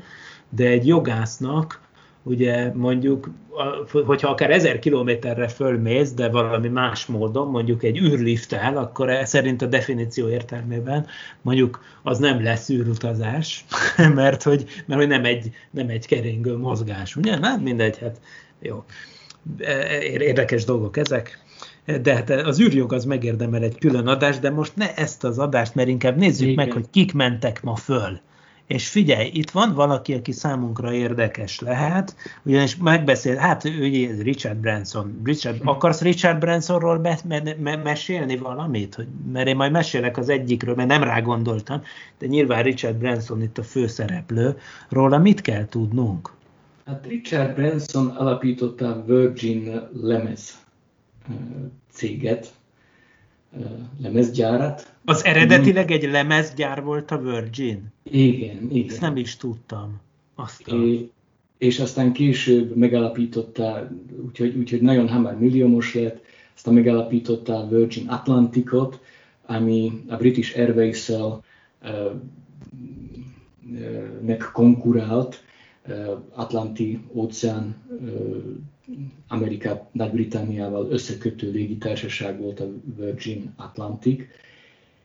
[0.50, 1.84] de egy jogásznak
[2.24, 3.30] ugye mondjuk,
[4.06, 9.62] hogyha akár ezer kilométerre fölmész, de valami más módon, mondjuk egy űrlifttel, akkor e szerint
[9.62, 11.06] a definíció értelmében
[11.42, 13.66] mondjuk az nem lesz űrutazás,
[14.14, 17.38] mert hogy, mert hogy nem, egy, nem egy keringő mozgás, ugye?
[17.38, 18.20] Nem, mindegy, hát
[18.60, 18.84] jó.
[20.02, 21.45] érdekes dolgok ezek.
[22.02, 25.76] De hát az űrjog az megérdemel egy külön adást, de most ne ezt az adást,
[25.76, 26.66] mert inkább nézzük Igen.
[26.66, 28.20] meg, hogy kik mentek ma föl.
[28.68, 35.22] És figyelj, itt van valaki, aki számunkra érdekes lehet, ugyanis megbeszél, hát ő Richard Branson.
[35.24, 38.96] Richard, akarsz Richard Bransonról be, me, me, mesélni valamit?
[38.96, 41.82] Hogy, mert én majd mesélek az egyikről, mert nem rá gondoltam,
[42.20, 44.58] de nyilván Richard Branson itt a főszereplő.
[44.90, 46.34] Róla mit kell tudnunk?
[46.86, 50.65] Hát Richard Branson alapította a Virgin lemez
[51.92, 52.54] céget,
[54.02, 54.94] lemezgyárat.
[55.06, 57.94] Az eredetileg egy lemezgyár volt a Virgin?
[58.04, 58.90] Igen, igen.
[58.90, 60.02] Ezt nem is tudtam.
[60.36, 60.82] Aztán.
[60.82, 61.10] É,
[61.58, 63.90] és aztán később megalapította,
[64.26, 66.24] úgyhogy, úgyhogy nagyon hamar milliómos lett,
[66.56, 69.00] aztán megalapította a Virgin Atlanticot,
[69.46, 71.44] ami a British Airways-szel
[71.84, 72.12] uh,
[74.28, 75.44] uh, konkurált,
[75.88, 77.76] uh, Atlanti óceán
[79.28, 84.24] Amerikát Nagy-Britanniával összekötő légitársaság volt a Virgin Atlantic,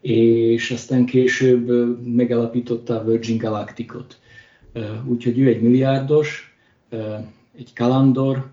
[0.00, 1.68] és aztán később
[2.06, 4.20] megalapította a Virgin Galacticot.
[5.06, 6.56] Úgyhogy ő egy milliárdos,
[7.56, 8.50] egy kalandor,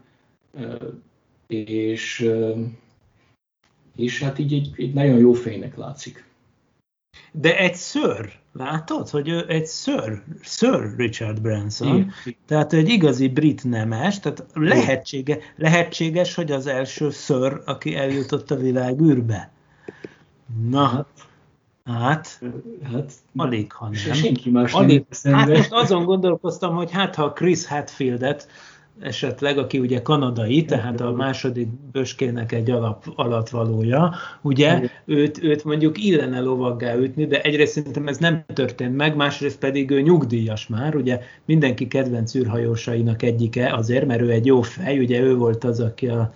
[1.47, 2.29] és,
[3.95, 6.26] és hát így egy, egy nagyon jó fénynek látszik.
[7.31, 12.13] De egy ször, látod, hogy ő egy ször, Sir Richard Branson, Igen.
[12.45, 18.55] tehát egy igazi brit nemes, tehát lehetsége, lehetséges, hogy az első ször, aki eljutott a
[18.55, 19.51] világ űrbe.
[20.69, 21.07] Na,
[21.85, 22.41] hát,
[22.91, 24.13] hát, alig, ha nem.
[24.13, 28.47] Senki más alig, Hát most azon gondolkoztam, hogy hát ha Chris Hatfieldet
[28.99, 36.03] esetleg, aki ugye kanadai, tehát a második böskének egy alap, alatvalója, ugye őt, őt mondjuk
[36.03, 40.95] illene lovaggá ütni, de egyrészt szerintem ez nem történt meg, másrészt pedig ő nyugdíjas már,
[40.95, 45.79] ugye mindenki kedvenc űrhajósainak egyike azért, mert ő egy jó fej, ugye ő volt az,
[45.79, 46.31] aki a,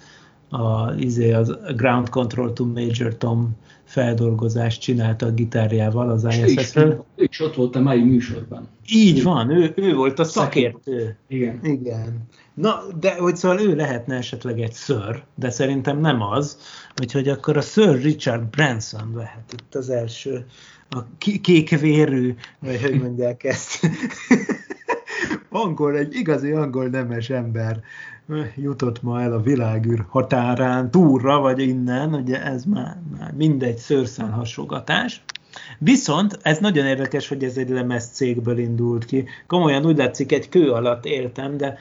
[0.49, 7.05] a, izé, az Ground Control to Major Tom feldolgozást csinálta a gitárjával az ISS-ről.
[7.15, 8.67] Ő is ott volt a mai műsorban.
[8.87, 11.17] Így van, ő, ő volt a szakértő.
[11.27, 11.59] Igen.
[11.63, 12.27] Igen.
[12.61, 16.57] Na, de hogy szóval ő lehetne esetleg egy ször, de szerintem nem az,
[17.01, 20.45] úgyhogy akkor a Sir Richard Branson lehet itt az első,
[20.89, 20.99] a
[21.41, 23.79] kékvérű, vagy hogy mondják ezt,
[25.49, 27.81] angol, egy igazi angol nemes ember
[28.55, 34.29] jutott ma el a világűr határán, túlra, vagy innen, ugye ez már, már mindegy szőrszál
[34.29, 35.23] hasogatás.
[35.77, 39.25] Viszont ez nagyon érdekes, hogy ez egy lemez cégből indult ki.
[39.47, 41.77] Komolyan úgy látszik, egy kő alatt éltem, de,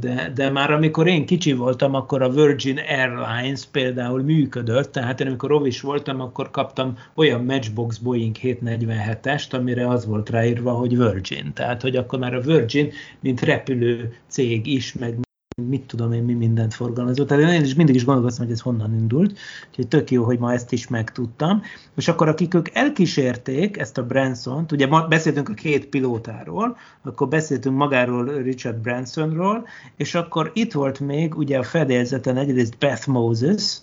[0.00, 5.26] de, de már amikor én kicsi voltam, akkor a Virgin Airlines például működött, tehát én
[5.26, 11.52] amikor rovis voltam, akkor kaptam olyan Matchbox Boeing 747-est, amire az volt ráírva, hogy Virgin.
[11.52, 15.14] Tehát, hogy akkor már a Virgin, mint repülő cég is, meg
[15.56, 17.28] mit tudom én, mi mindent forgalmazott.
[17.28, 19.38] Tehát én is mindig is gondolkoztam, hogy ez honnan indult,
[19.68, 21.62] úgyhogy tök jó, hogy ma ezt is megtudtam.
[21.96, 27.28] És akkor akik ők elkísérték ezt a Branson-t, ugye ma beszéltünk a két pilótáról, akkor
[27.28, 33.80] beszéltünk magáról Richard Bransonról, és akkor itt volt még ugye a fedélzeten egyrészt Beth Moses,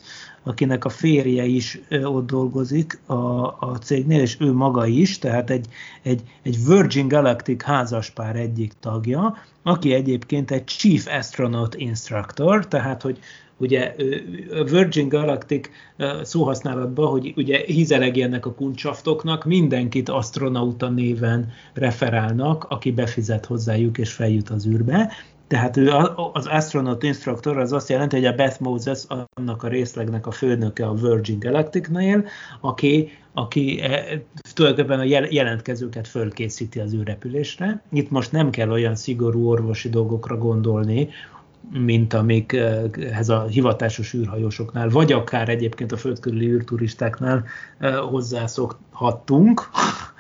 [0.50, 3.14] akinek a férje is ott dolgozik a,
[3.60, 5.66] a cégnél, és ő maga is, tehát egy,
[6.02, 13.20] egy, egy Virgin Galactic házaspár egyik tagja, aki egyébként egy Chief Astronaut Instructor, tehát hogy
[13.58, 13.96] ugye
[14.72, 15.70] Virgin Galactic
[16.22, 24.50] szóhasználatban, hogy ugye hizelegjenek a kuncsaftoknak, mindenkit astronauta néven referálnak, aki befizet hozzájuk és feljut
[24.50, 25.12] az űrbe,
[25.50, 25.92] tehát ő
[26.34, 30.86] az astronaut instructor az azt jelenti, hogy a Beth Moses annak a részlegnek a főnöke
[30.86, 32.26] a Virgin Galactic-nél,
[32.62, 34.22] aki, aki e,
[34.54, 37.82] tulajdonképpen a jelentkezőket fölkészíti az űrrepülésre.
[37.92, 41.10] Itt most nem kell olyan szigorú orvosi dolgokra gondolni,
[41.72, 47.46] mint amikhez a hivatásos űrhajósoknál, vagy akár egyébként a földkörüli űrturistáknál
[47.80, 49.70] e, hozzászokhattunk,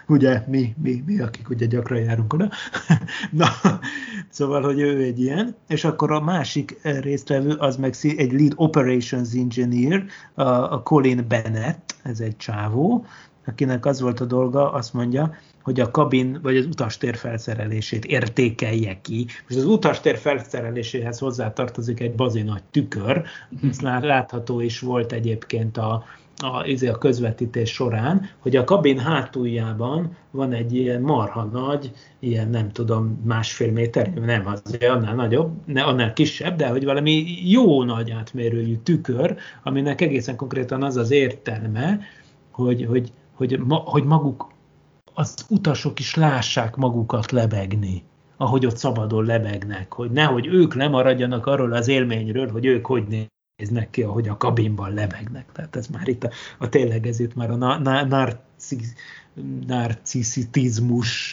[0.09, 2.49] ugye mi, mi, mi, akik ugye gyakran járunk oda.
[3.31, 3.47] Na,
[4.29, 9.33] szóval, hogy ő egy ilyen, és akkor a másik résztvevő az meg egy lead operations
[9.33, 13.05] engineer, a Colin Bennett, ez egy csávó,
[13.45, 19.01] akinek az volt a dolga, azt mondja, hogy a kabin vagy az utastér felszerelését értékelje
[19.01, 19.25] ki.
[19.47, 23.23] Most az utastér felszereléséhez hozzátartozik egy bazi nagy tükör,
[23.69, 26.03] ez látható is volt egyébként a,
[26.43, 32.49] a, izé, a közvetítés során, hogy a kabin hátuljában van egy ilyen marha nagy, ilyen
[32.49, 37.83] nem tudom, másfél méter, nem az, annál nagyobb, ne, annál kisebb, de hogy valami jó
[37.83, 41.99] nagy átmérőjű tükör, aminek egészen konkrétan az az értelme,
[42.51, 44.51] hogy, hogy, hogy, ma, hogy maguk
[45.13, 48.03] az utasok is lássák magukat lebegni
[48.41, 53.07] ahogy ott szabadon lebegnek, hogy nehogy ők lemaradjanak arról az élményről, hogy ők hogy
[53.59, 55.45] néznek ki, ahogy a kabinban lebegnek.
[55.53, 58.03] Tehát ez már itt a, a tényleg ez itt már a na, na,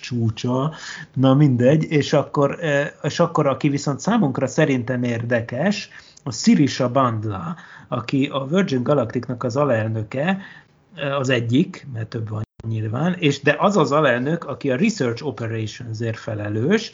[0.01, 0.75] csúcsa,
[1.15, 2.59] na mindegy, és akkor,
[3.03, 5.89] és akkor aki viszont számunkra szerintem érdekes,
[6.23, 7.57] a Sirisha Bandla,
[7.89, 10.39] aki a Virgin Galacticnak az alelnöke,
[11.19, 16.19] az egyik, mert több van nyilván, és de az az alelnök, aki a Research Operationsért
[16.19, 16.93] felelős,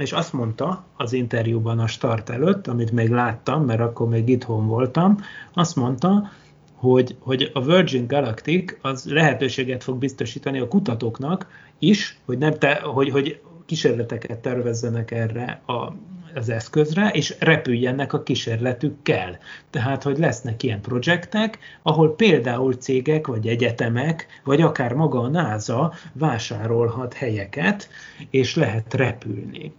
[0.00, 4.66] és azt mondta az interjúban a start előtt, amit még láttam, mert akkor még itthon
[4.66, 5.18] voltam,
[5.52, 6.30] azt mondta,
[6.74, 11.46] hogy, hogy a Virgin Galactic az lehetőséget fog biztosítani a kutatóknak
[11.78, 15.92] is, hogy, nem te, hogy, hogy kísérleteket tervezzenek erre a
[16.34, 19.38] az eszközre, és repüljenek a kísérletükkel.
[19.70, 25.92] Tehát, hogy lesznek ilyen projektek, ahol például cégek, vagy egyetemek, vagy akár maga a NASA
[26.12, 27.88] vásárolhat helyeket,
[28.30, 29.72] és lehet repülni,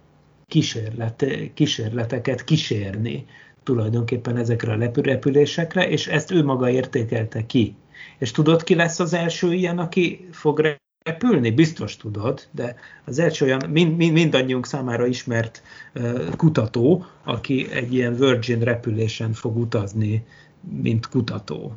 [0.52, 3.26] kísérlet, kísérleteket kísérni
[3.62, 7.74] tulajdonképpen ezekre a repülésekre, és ezt ő maga értékelte ki.
[8.18, 11.50] És tudod, ki lesz az első ilyen, aki fog repülni?
[11.50, 15.62] Biztos tudod, de az első olyan mind, mind, mindannyiunk számára ismert
[15.94, 20.24] uh, kutató, aki egy ilyen Virgin repülésen fog utazni,
[20.60, 21.76] mint kutató.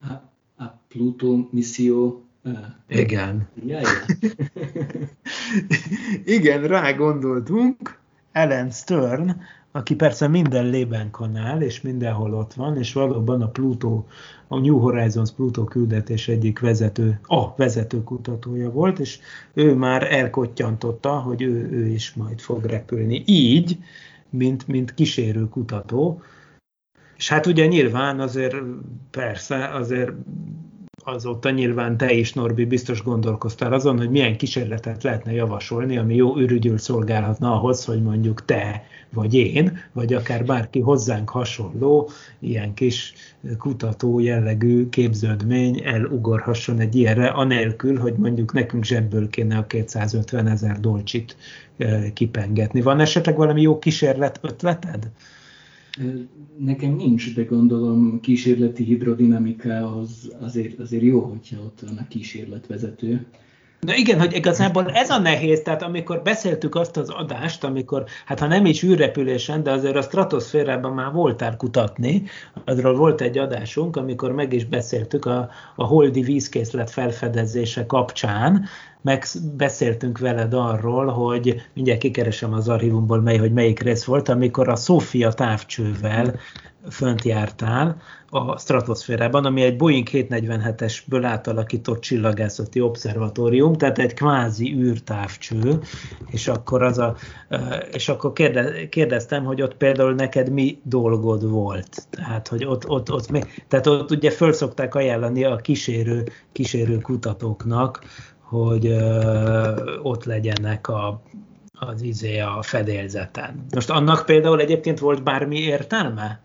[0.00, 0.12] A,
[0.64, 2.26] a Pluto misszió
[2.88, 3.48] igen.
[3.66, 3.88] Ja, ja.
[6.36, 8.04] Igen, rá gondoltunk.
[8.36, 9.40] Ellen Stern,
[9.72, 14.04] aki persze minden lébenkanál, és mindenhol ott van, és valóban a Pluto,
[14.48, 19.18] a New Horizons Pluto küldetés egyik vezető, a vezető kutatója volt, és
[19.54, 23.22] ő már elkottyantotta, hogy ő, ő is majd fog repülni.
[23.26, 23.78] Így,
[24.30, 26.22] mint, mint kísérő kutató.
[27.16, 28.56] És hát ugye nyilván azért
[29.10, 30.12] persze, azért
[31.08, 36.36] azóta nyilván te is, Norbi, biztos gondolkoztál azon, hogy milyen kísérletet lehetne javasolni, ami jó
[36.36, 43.14] ürügyül szolgálhatna ahhoz, hogy mondjuk te, vagy én, vagy akár bárki hozzánk hasonló, ilyen kis
[43.58, 50.80] kutató jellegű képződmény elugorhasson egy ilyenre, anélkül, hogy mondjuk nekünk zsebből kéne a 250 ezer
[50.80, 51.36] dolcsit
[51.76, 52.80] eh, kipengetni.
[52.80, 55.10] Van esetleg valami jó kísérlet ötleted?
[56.58, 63.26] Nekem nincs, de gondolom kísérleti hidrodinamikához azért, azért jó, hogyha ott van a kísérletvezető.
[63.80, 68.38] Na igen, hogy igazából ez a nehéz, tehát amikor beszéltük azt az adást, amikor, hát
[68.38, 72.22] ha nem is űrrepülésen, de azért a stratoszférában már voltál kutatni,
[72.64, 78.64] azról volt egy adásunk, amikor meg is beszéltük a, a holdi vízkészlet felfedezése kapcsán,
[79.06, 84.76] megbeszéltünk veled arról, hogy mindjárt kikeresem az archívumból, mely, hogy melyik rész volt, amikor a
[84.76, 86.38] Sofia távcsővel
[86.90, 87.96] fönt jártál
[88.30, 95.80] a stratoszférában, ami egy Boeing 747-esből átalakított csillagászati obszervatórium, tehát egy kvázi űrtávcső,
[96.26, 97.16] és akkor, az a,
[97.92, 98.32] és akkor
[98.88, 102.06] kérdeztem, hogy ott például neked mi dolgod volt.
[102.10, 103.26] Tehát, hogy ott, ott, ott,
[103.68, 108.04] tehát ott ugye föl szokták ajánlani a kísérő, kísérő kutatóknak,
[108.48, 108.96] hogy
[110.02, 111.22] ott legyenek a,
[111.72, 113.64] az izé a fedélzeten.
[113.74, 116.40] Most annak például egyébként volt bármi értelme?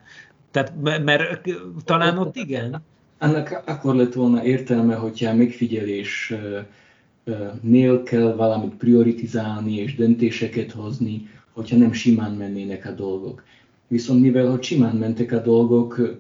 [0.52, 1.50] Tehát, mert
[1.84, 2.82] talán ott igen.
[3.18, 6.34] Annak akkor lett volna értelme, hogyha megfigyelés
[7.62, 13.44] nél kell valamit prioritizálni és döntéseket hozni, hogyha nem simán mennének a dolgok.
[13.88, 16.20] Viszont mivel, hogy simán mentek a dolgok,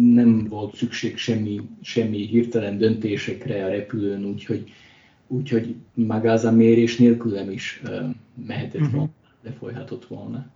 [0.00, 4.72] nem volt szükség semmi, semmi hirtelen döntésekre a repülőn, úgyhogy
[5.30, 7.82] úgyhogy maga az a mérés nélkülem is
[8.46, 8.92] mehetett uh-huh.
[8.92, 9.10] volna,
[9.42, 10.46] lefolyhatott volna.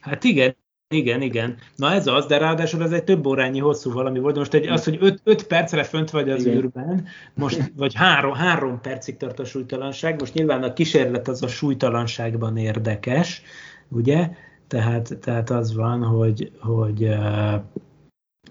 [0.00, 0.56] Hát igen,
[0.88, 1.56] igen, igen.
[1.76, 4.36] Na ez az, de ráadásul ez egy több órányi hosszú valami volt.
[4.36, 6.56] Most egy, az, hogy 5 percre fönt vagy az igen.
[6.56, 11.48] űrben, most, vagy három, három percig tart a súlytalanság, most nyilván a kísérlet az a
[11.48, 13.42] súlytalanságban érdekes,
[13.88, 14.30] ugye?
[14.66, 17.08] Tehát, tehát az van, hogy, hogy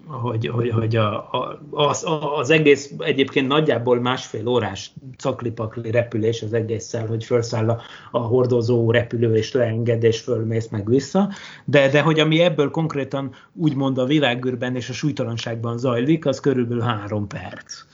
[0.06, 2.06] hogy, hogy, hogy a, a, az,
[2.38, 8.90] az egész egyébként nagyjából másfél órás caklipakli repülés az egésszel, hogy felszáll a, a hordozó
[8.90, 11.30] repülő és leenged és fölmész meg vissza,
[11.64, 16.82] de, de hogy ami ebből konkrétan úgymond a világűrben és a súlytalanságban zajlik, az körülbelül
[16.82, 17.84] három perc.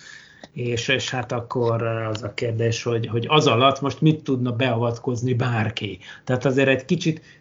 [0.53, 5.35] És, és hát akkor az a kérdés, hogy, hogy az alatt most mit tudna beavatkozni
[5.35, 5.99] bárki.
[6.25, 7.40] Tehát azért egy kicsit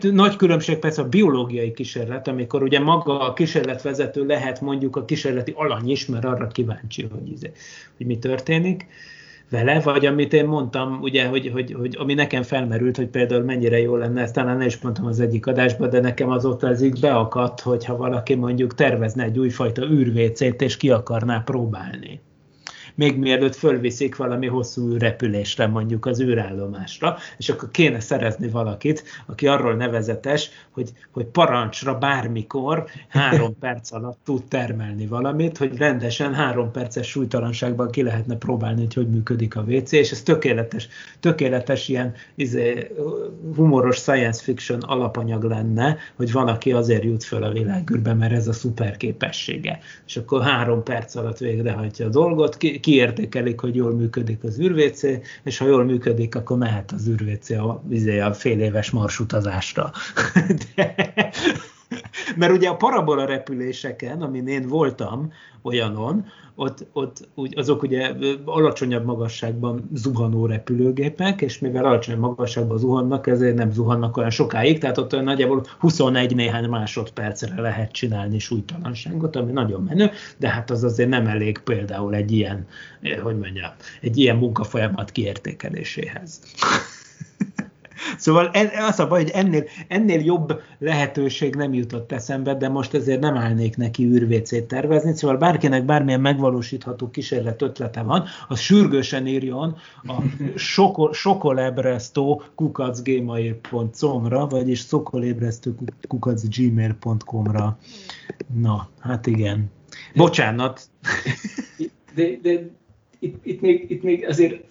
[0.00, 5.52] nagy különbség persze a biológiai kísérlet, amikor ugye maga a kísérletvezető lehet mondjuk a kísérleti
[5.56, 7.50] alany is, mert arra kíváncsi, hogy, izé,
[7.96, 8.86] hogy mi történik
[9.50, 13.80] vele, vagy amit én mondtam, ugye, hogy, hogy, hogy ami nekem felmerült, hogy például mennyire
[13.80, 17.00] jó lenne, ezt talán nem is mondtam az egyik adásban, de nekem az ott ezik
[17.00, 22.20] beakadt, hogyha valaki mondjuk tervezne egy újfajta űrvécét, és ki akarná próbálni
[22.94, 29.46] még mielőtt fölviszik valami hosszú repülésre, mondjuk az űrállomásra, és akkor kéne szerezni valakit, aki
[29.46, 36.70] arról nevezetes, hogy, hogy parancsra bármikor három perc alatt tud termelni valamit, hogy rendesen három
[36.70, 40.88] perces súlytalanságban ki lehetne próbálni, hogy hogy működik a WC, és ez tökéletes,
[41.20, 42.90] tökéletes ilyen izé,
[43.56, 48.52] humoros science fiction alapanyag lenne, hogy valaki azért jut föl a világűrbe, mert ez a
[48.52, 49.78] szuper képessége.
[50.06, 55.22] És akkor három perc alatt végrehajtja a dolgot, ki, kiértékelik, hogy jól működik az űrvécé,
[55.42, 59.92] és ha jól működik, akkor mehet az űrvécé a, izé, a fél éves marsutazásra.
[60.74, 60.94] De,
[62.36, 68.12] mert ugye a parabola repüléseken, amin én voltam olyanon, ott, ott azok ugye
[68.44, 74.98] alacsonyabb magasságban zuhanó repülőgépek, és mivel alacsonyabb magasságban zuhannak, ezért nem zuhannak olyan sokáig, tehát
[74.98, 80.84] ott olyan nagyjából 21 néhány másodpercre lehet csinálni súlytalanságot, ami nagyon menő, de hát az
[80.84, 82.66] azért nem elég például egy ilyen,
[83.22, 86.40] hogy mondjam, egy ilyen munkafolyamat kiértékeléséhez.
[88.18, 88.50] Szóval
[88.88, 93.36] az a baj, hogy ennél, ennél jobb lehetőség nem jutott eszembe, de most ezért nem
[93.36, 95.16] állnék neki űrvécét tervezni.
[95.16, 100.14] Szóval bárkinek bármilyen megvalósítható kísérlet ötlete van, az sürgősen írjon a
[101.12, 105.74] sokolebresztó kukacgmail.com-ra, vagyis szokolébresztő
[106.08, 107.78] kukacgmail.com-ra.
[108.60, 109.70] Na, hát igen.
[110.14, 110.80] Bocsánat.
[112.14, 112.70] De, de
[113.18, 114.64] itt, itt, még, itt még azért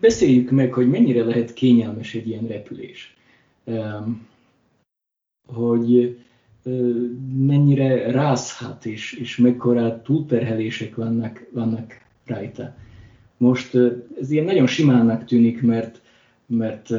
[0.00, 3.16] beszéljük meg, hogy mennyire lehet kényelmes egy ilyen repülés.
[5.46, 6.18] Hogy
[7.36, 12.76] mennyire rázhat, és, és mekkora túlterhelések vannak, vannak rajta.
[13.36, 13.74] Most
[14.20, 16.00] ez ilyen nagyon simának tűnik, mert,
[16.46, 16.90] mert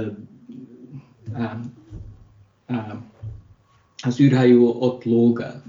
[1.33, 1.59] á,
[2.65, 3.03] á,
[4.03, 5.63] az űrhajó ott lóg a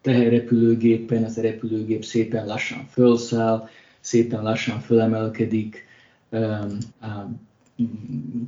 [0.00, 3.68] teherrepülőgépen, az a repülőgép szépen lassan fölszáll,
[4.00, 5.86] szépen lassan fölemelkedik,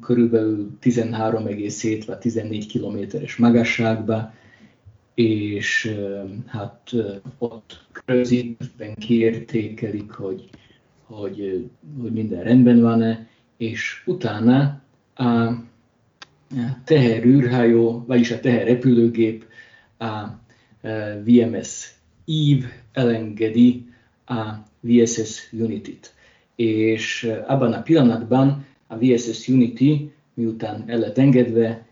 [0.01, 4.33] körülbelül 13,7 vagy 14 kilométeres magasságba,
[5.15, 5.95] és
[6.47, 6.91] hát
[7.39, 10.49] ott középen kiértékelik, hogy,
[11.05, 11.71] hogy,
[12.01, 13.27] hogy minden rendben van-e,
[13.57, 14.83] és utána
[15.15, 15.53] a
[16.85, 19.45] teherűrhajó, vagyis a teherrepülőgép
[19.99, 20.27] a
[21.25, 21.95] VMS
[22.27, 23.87] Eve elengedi
[24.27, 24.43] a
[24.81, 26.14] VSS Unity-t
[26.57, 31.87] és abban a pillanatban a VSS Unity, miután el lett engedve,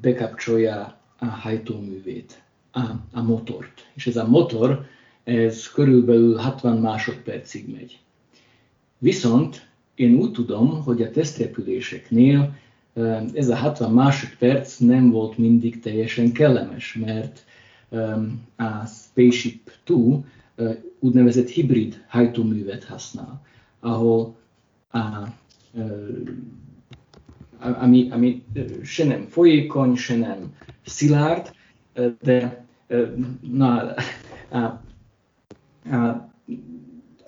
[0.00, 2.42] bekapcsolja a hajtóművét,
[2.72, 2.80] a,
[3.12, 3.86] a motort.
[3.94, 4.86] És ez a motor,
[5.24, 7.98] ez körülbelül 60 másodpercig megy.
[8.98, 12.56] Viszont én úgy tudom, hogy a tesztrepüléseknél
[13.34, 17.44] ez a 60 másodperc nem volt mindig teljesen kellemes, mert
[18.56, 20.24] a Spaceship 2
[20.98, 23.42] úgynevezett hibrid hajtóművet használ
[23.84, 24.36] ahol
[24.90, 25.28] a,
[27.58, 28.44] ami, ami
[28.82, 30.54] se nem folyékony, se nem
[30.84, 31.54] szilárd,
[32.22, 32.66] de
[33.40, 33.94] na,
[34.50, 34.82] a, a,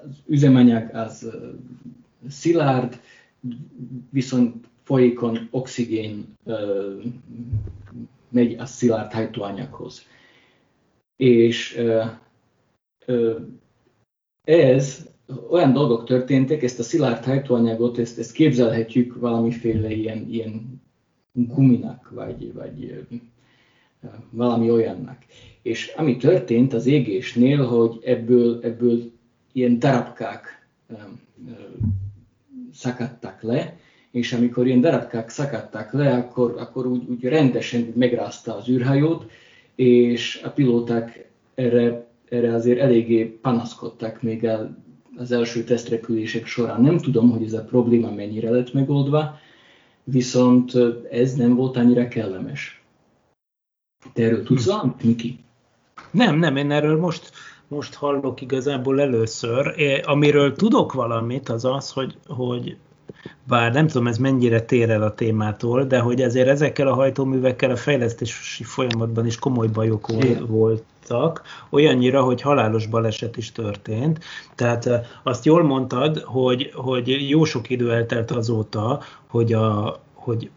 [0.02, 1.30] az üzemanyag az
[2.28, 3.00] szilárd,
[4.10, 6.36] viszont folyékony oxigén
[8.28, 10.06] megy a szilárd hajtóanyaghoz.
[11.16, 11.80] És
[14.44, 15.08] ez
[15.50, 20.82] olyan dolgok történtek, ezt a szilárd hajtóanyagot, ezt, ezt képzelhetjük valamiféle ilyen, ilyen
[21.32, 23.06] guminak, vagy, vagy
[24.30, 25.18] valami olyannak.
[25.62, 29.10] És ami történt az égésnél, hogy ebből, ebből
[29.52, 30.66] ilyen darabkák
[32.72, 33.78] szakadtak le,
[34.10, 39.30] és amikor ilyen darabkák szakadtak le, akkor, akkor úgy, úgy rendesen megrázta az űrhajót,
[39.74, 44.84] és a pilóták erre, erre azért eléggé panaszkodtak még el
[45.16, 46.80] az első tesztrepülések során.
[46.80, 49.38] Nem tudom, hogy ez a probléma mennyire lett megoldva,
[50.04, 50.72] viszont
[51.10, 52.82] ez nem volt annyira kellemes.
[54.12, 55.38] Te erről tudsz valamit, Miki?
[56.10, 57.30] Nem, nem, én erről most,
[57.68, 59.74] most hallok igazából először.
[59.76, 62.76] É, amiről tudok valamit, az az, hogy, hogy
[63.44, 67.70] bár nem tudom, ez mennyire tér el a témától, de hogy ezért ezekkel a hajtóművekkel
[67.70, 70.06] a fejlesztési folyamatban is komoly bajok
[70.46, 74.24] voltak, olyannyira, hogy halálos baleset is történt.
[74.54, 74.88] Tehát
[75.22, 80.50] azt jól mondtad, hogy, hogy jó sok idő eltelt azóta, hogy, a, hogy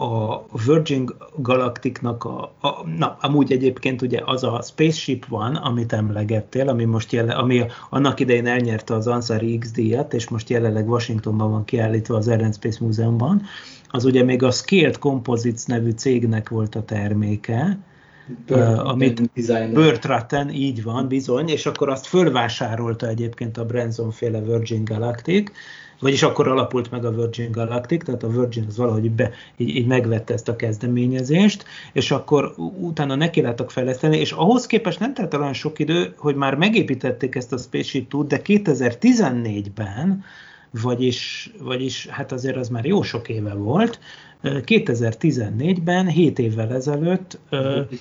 [0.00, 6.68] a Virgin Galacticnak a, a, na, amúgy egyébként ugye az a Spaceship van, amit emlegettél,
[6.68, 11.64] ami most jelen, ami annak idején elnyerte az Ansari X-díjat, és most jelenleg Washingtonban van
[11.64, 13.42] kiállítva az Air Space Múzeumban,
[13.88, 17.78] az ugye még a Scaled Composites nevű cégnek volt a terméke,
[18.76, 19.30] amit
[19.72, 25.50] Burt Rutten, így van, bizony, és akkor azt fölvásárolta egyébként a Branson féle Virgin Galactic,
[26.00, 29.86] vagyis akkor alapult meg a Virgin Galactic, tehát a Virgin az valahogy be, így, így
[29.86, 35.34] megvette ezt a kezdeményezést, és akkor utána neki láttak fejleszteni, és ahhoz képest nem telt
[35.34, 40.24] olyan sok idő, hogy már megépítették ezt a Spaceship Two, de 2014-ben,
[40.82, 43.98] vagyis, vagyis hát azért az már jó sok éve volt,
[44.42, 47.38] 2014-ben, 7 évvel ezelőtt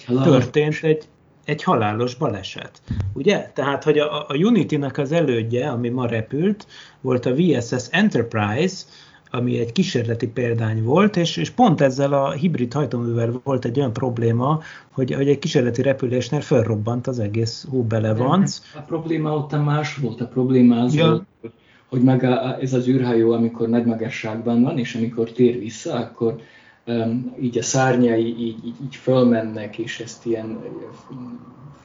[0.05, 1.03] történt egy,
[1.45, 2.81] egy halálos baleset.
[3.13, 3.51] Ugye?
[3.53, 6.67] Tehát, hogy a, a Unity-nak az elődje, ami ma repült,
[7.01, 8.85] volt a VSS Enterprise,
[9.31, 13.93] ami egy kísérleti példány volt, és, és pont ezzel a hibrid hajtóművel volt egy olyan
[13.93, 14.61] probléma,
[14.91, 18.61] hogy, hogy egy kísérleti repülésnél felrobbant az egész hóbelevanc.
[18.75, 21.07] A probléma ott más volt, a probléma az ja.
[21.07, 21.53] volt,
[21.89, 26.41] hogy meg a, ez az űrhajó, amikor nagy magasságban van, és amikor tér vissza, akkor
[26.85, 30.59] um, így a szárnyai így, így, így fölmennek, és ezt ilyen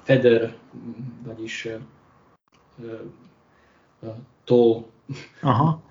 [0.03, 0.57] feder,
[1.27, 1.69] vagyis
[2.79, 3.01] uh,
[4.45, 4.85] toll
[5.43, 5.83] Aha.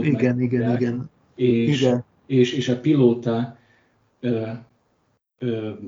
[0.00, 1.10] igen, igen, igen.
[1.34, 2.04] És, igen.
[2.26, 3.58] És, és a pilóta
[4.22, 4.48] uh,
[5.40, 5.78] uh,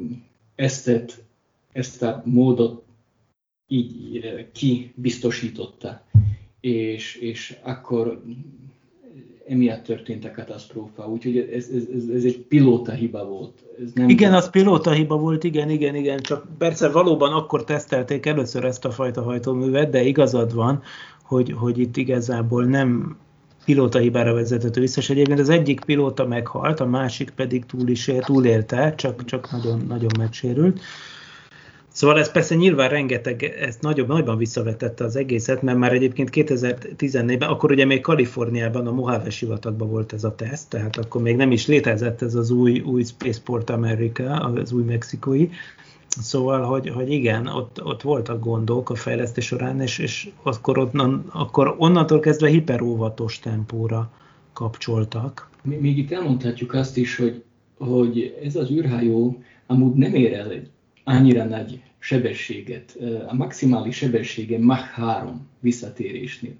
[0.54, 1.16] ezt,
[1.72, 2.84] ezt a módot
[3.66, 6.06] így uh, kibiztosította
[6.60, 8.22] és, és akkor
[9.48, 11.08] emiatt történt a katasztrófa.
[11.08, 13.64] Úgyhogy ez, ez, ez, ez egy pilóta hiba volt.
[13.82, 14.42] Ez nem igen, volt.
[14.42, 16.18] az pilóta hiba volt, igen, igen, igen.
[16.18, 20.82] Csak persze valóban akkor tesztelték először ezt a fajta hajtóművet, de igazad van,
[21.22, 23.16] hogy, hogy itt igazából nem
[23.64, 28.08] pilóta hibára vezethető vissza, és egyébként az egyik pilóta meghalt, a másik pedig túl is
[28.08, 30.80] él, túlélte, csak, csak nagyon, nagyon megsérült.
[31.92, 37.48] Szóval ez persze nyilván rengeteg, ezt nagyobb, nagyban visszavetette az egészet, mert már egyébként 2014-ben,
[37.48, 41.50] akkor ugye még Kaliforniában, a Mojave sivatagban volt ez a teszt, tehát akkor még nem
[41.50, 45.48] is létezett ez az új, új Spaceport America, az új mexikói,
[46.08, 51.24] Szóval, hogy, hogy igen, ott, ott voltak gondok a fejlesztés során, és, és akkor, onnan,
[51.32, 54.10] akkor onnantól kezdve hiperóvatos tempóra
[54.52, 55.50] kapcsoltak.
[55.62, 57.42] Még itt elmondhatjuk azt is, hogy,
[57.78, 60.70] hogy ez az űrhajó amúgy nem ér el egy
[61.08, 66.54] annyira nagy sebességet, a maximális sebessége Mach 3 visszatérésnél,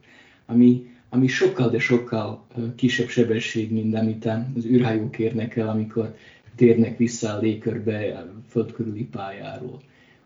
[0.47, 2.47] ami, ami sokkal, de sokkal
[2.77, 4.25] kisebb sebesség, mint amit
[4.57, 6.17] az űrhajók érnek el, amikor
[6.55, 9.81] térnek vissza a légkörbe a föld körüli pályáról.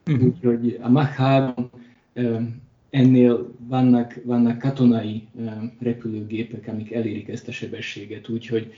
[0.06, 0.26] Uh-huh.
[0.26, 1.70] Úgyhogy a Mach 3
[2.90, 5.28] ennél vannak, vannak katonai
[5.78, 8.72] repülőgépek, amik elérik ezt a sebességet, úgyhogy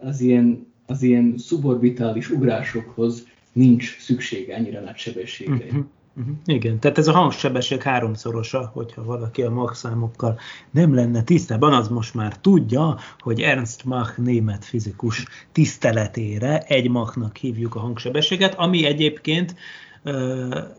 [0.00, 5.64] az ilyen az ilyen suborbitális ugrásokhoz nincs szükség ennyire nagy sebességre.
[5.64, 5.84] Uh-huh.
[6.16, 6.34] Uh-huh.
[6.44, 10.38] Igen, tehát ez a hangsebesség háromszorosa, hogyha valaki a Mach számokkal
[10.70, 17.36] nem lenne tisztában, az most már tudja, hogy Ernst Mach német fizikus tiszteletére egy Machnak
[17.36, 19.54] hívjuk a hangsebességet, ami egyébként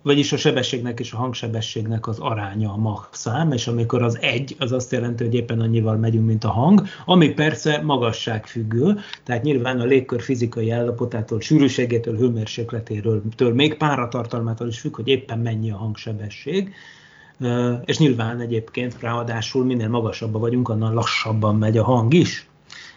[0.01, 4.55] vagyis a sebességnek és a hangsebességnek az aránya a Mach szám, és amikor az egy,
[4.59, 9.79] az azt jelenti, hogy éppen annyival megyünk, mint a hang, ami persze magasságfüggő, tehát nyilván
[9.79, 15.77] a légkör fizikai állapotától, sűrűségétől, hőmérsékletéről, től, még páratartalmától is függ, hogy éppen mennyi a
[15.77, 16.73] hangsebesség.
[17.85, 22.47] És nyilván egyébként ráadásul minél magasabbban vagyunk, annál lassabban megy a hang is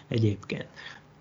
[0.08, 0.66] egyébként.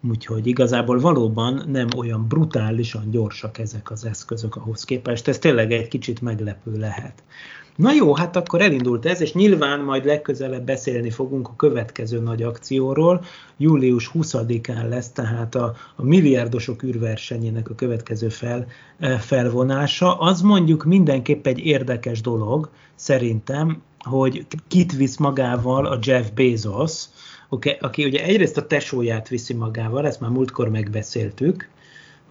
[0.10, 5.28] Úgyhogy igazából valóban nem olyan brutálisan gyorsak ezek az eszközök ahhoz képest.
[5.28, 7.24] Ez tényleg egy kicsit meglepő lehet.
[7.76, 12.44] Na jó, hát akkor elindult ez, és nyilván majd legközelebb beszélni fogunk a következő nagy
[12.44, 13.24] akcióról.
[13.58, 18.68] Július 20-án lesz tehát a, a milliárdosok űrversenyének a következő fel,
[19.00, 20.18] e, felvonása.
[20.18, 27.06] Az mondjuk mindenképp egy érdekes dolog, szerintem, hogy kit visz magával a Jeff Bezos,
[27.80, 31.70] aki ugye egyrészt a tesóját viszi magával, ezt már múltkor megbeszéltük,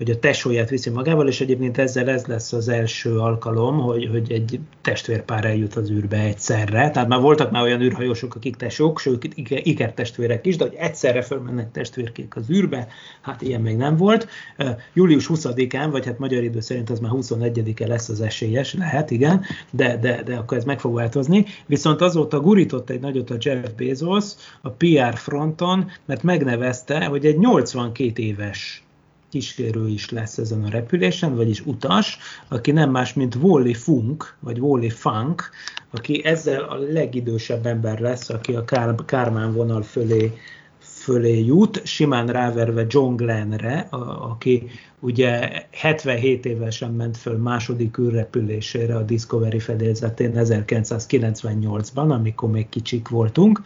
[0.00, 4.32] hogy a tesóját viszi magával, és egyébként ezzel ez lesz az első alkalom, hogy, hogy
[4.32, 6.90] egy testvérpár eljut az űrbe egyszerre.
[6.90, 11.70] Tehát már voltak már olyan űrhajósok, akik tesók, sőt ikertestvérek is, de hogy egyszerre fölmennek
[11.70, 12.88] testvérkék az űrbe,
[13.20, 14.28] hát ilyen még nem volt.
[14.92, 19.44] Július 20-án, vagy hát magyar idő szerint az már 21-e lesz az esélyes, lehet, igen,
[19.70, 21.44] de, de, de akkor ez meg fog változni.
[21.66, 27.38] Viszont azóta gurított egy nagyot a Jeff Bezos a PR fronton, mert megnevezte, hogy egy
[27.38, 28.84] 82 éves
[29.30, 32.18] kísérő is lesz ezen a repülésen, vagyis utas,
[32.48, 35.50] aki nem más, mint Wally Funk, vagy Wally Funk,
[35.90, 38.64] aki ezzel a legidősebb ember lesz, aki a
[39.04, 40.32] Kármán vonal fölé
[41.00, 48.96] fölé jut, simán ráverve John Glennre, a, aki ugye 77 évesen ment föl második űrrepülésére
[48.96, 53.62] a Discovery fedélzetén 1998-ban, amikor még kicsik voltunk.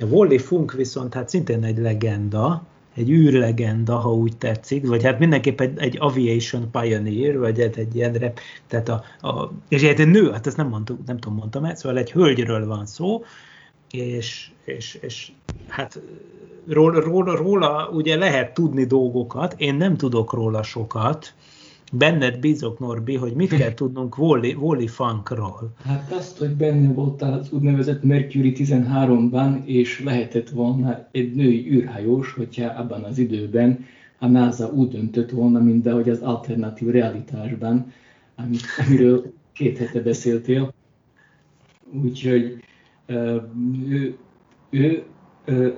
[0.00, 2.66] A Wally Funk viszont hát szintén egy legenda,
[2.96, 7.96] egy űrlegenda, ha úgy tetszik, vagy hát mindenképp egy, egy aviation pioneer, vagy egy, egy
[7.96, 11.64] ilyen rep, tehát a, a, és egy nő, hát ezt nem, mondtuk, nem tudom, mondtam
[11.64, 13.24] el, szóval egy hölgyről van szó,
[13.90, 15.32] és, és, és
[15.68, 16.00] hát
[16.68, 21.34] róla, róla, róla ugye lehet tudni dolgokat, én nem tudok róla sokat,
[21.92, 25.72] benned bízok, Norbi, hogy mit kell tudnunk Wally, Wally Funkról.
[25.84, 32.32] Hát azt, hogy benne voltál az úgynevezett Mercury 13-ban, és lehetett volna egy női űrhajós,
[32.32, 33.84] hogyha abban az időben
[34.18, 37.92] a NASA úgy döntött volna, mint ahogy az alternatív realitásban,
[38.86, 40.74] amiről két hete beszéltél.
[42.02, 42.56] Úgyhogy
[43.88, 44.16] ő,
[44.70, 45.04] ő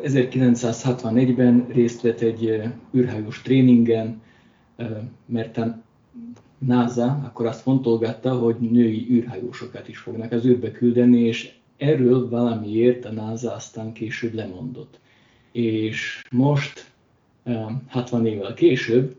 [0.04, 2.62] 1961-ben részt vett egy
[2.94, 4.20] űrhajós tréningen,
[5.26, 5.60] mert
[6.58, 13.04] NASA akkor azt fontolgatta, hogy női űrhajósokat is fognak az űrbe küldeni, és erről valamiért
[13.04, 15.00] a NASA aztán később lemondott.
[15.52, 16.90] És most,
[17.88, 19.16] 60 évvel később,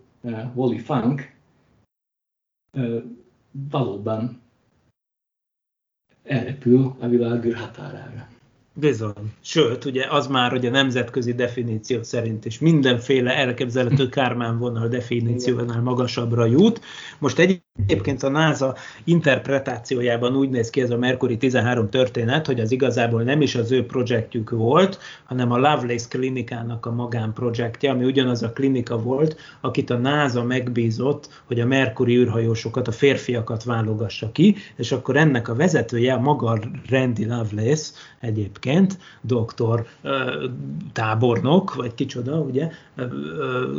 [0.54, 1.36] Wally Funk
[3.52, 4.42] valóban
[6.24, 8.28] elrepül a világ űrhatárára.
[8.80, 9.34] Bizony.
[9.42, 16.46] Sőt, ugye az már, hogy nemzetközi definíció szerint is mindenféle elképzelhető kármán vonal definíciónál magasabbra
[16.46, 16.82] jut.
[17.20, 17.40] Most
[17.88, 23.24] egyébként a NASA interpretációjában úgy néz ki ez a Mercury 13 történet, hogy az igazából
[23.24, 28.52] nem is az ő projektjük volt, hanem a Lovelace klinikának a magánprojektje, ami ugyanaz a
[28.52, 34.92] klinika volt, akit a NASA megbízott, hogy a Mercury űrhajósokat, a férfiakat válogassa ki, és
[34.92, 36.60] akkor ennek a vezetője, a maga
[36.90, 39.86] Randy Lovelace egyébként, doktor,
[40.94, 42.70] tábornok, vagy kicsoda, ugye,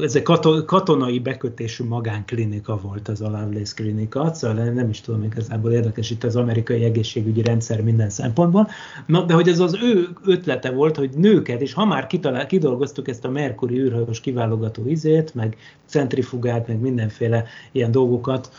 [0.03, 0.22] ez egy
[0.66, 3.89] katonai bekötésű magánklinika volt az a Lovelace klinika,
[4.34, 8.68] szóval nem is tudom igazából érdekes itt az amerikai egészségügyi rendszer minden szempontból,
[9.07, 13.09] Na, de hogy ez az ő ötlete volt, hogy nőket, és ha már kitalál, kidolgoztuk
[13.09, 18.53] ezt a Mercury űrhajós kiválogató izét, meg centrifugát, meg mindenféle ilyen dolgokat,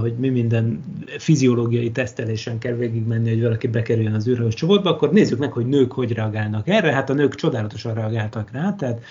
[0.00, 0.80] hogy mi minden
[1.18, 5.92] fiziológiai tesztelésen kell végigmenni, hogy valaki bekerüljön az űrhajós csoportba, akkor nézzük meg, hogy nők
[5.92, 6.92] hogy reagálnak erre.
[6.92, 9.02] Hát a nők csodálatosan reagáltak rá, tehát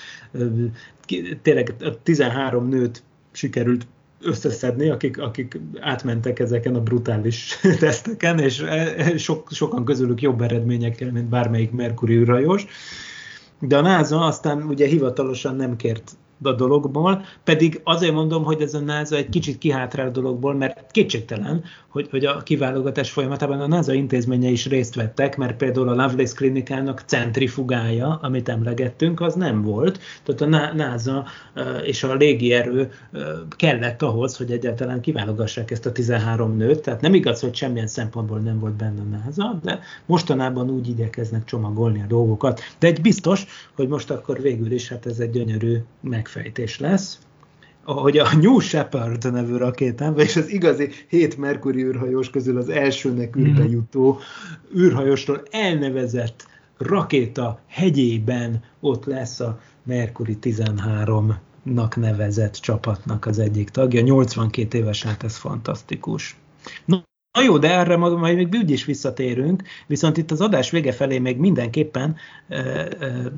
[1.41, 3.87] tényleg 13 nőt sikerült
[4.25, 11.11] összeszedni, akik, akik átmentek ezeken a brutális teszteken, és e, sok, sokan közülük jobb eredményekkel,
[11.11, 12.65] mint bármelyik Mercury űrhajós.
[13.59, 16.11] De a NASA aztán ugye hivatalosan nem kért
[16.43, 20.91] a dologból, pedig azért mondom, hogy ez a NASA egy kicsit kihátrál a dologból, mert
[20.91, 25.95] kétségtelen, hogy, hogy a kiválogatás folyamatában a NASA intézménye is részt vettek, mert például a
[25.95, 29.99] Lovelace klinikának centrifugája, amit emlegettünk, az nem volt.
[30.23, 31.25] Tehát a NASA
[31.83, 32.91] és a légierő
[33.55, 38.39] kellett ahhoz, hogy egyáltalán kiválogassák ezt a 13 nőt, tehát nem igaz, hogy semmilyen szempontból
[38.39, 42.61] nem volt benne a NASA, de mostanában úgy igyekeznek csomagolni a dolgokat.
[42.79, 45.77] De egy biztos, hogy most akkor végül is hát ez egy gyönyörű
[46.25, 47.19] megfejtés lesz,
[47.83, 53.35] hogy a New Shepard nevű rakétán, és az igazi hét Mercury űrhajós közül az elsőnek
[53.35, 53.71] űrbe mhm.
[53.71, 54.19] jutó
[54.75, 56.47] űrhajósról elnevezett
[56.77, 64.01] rakéta hegyében ott lesz a Mercury 13-nak nevezett csapatnak az egyik tagja.
[64.01, 66.37] 82 éves, hát ez fantasztikus.
[66.85, 70.91] Na, Na jó, de erre majd még úgy is visszatérünk, viszont itt az adás vége
[70.91, 72.15] felé még mindenképpen
[72.47, 73.31] e, e,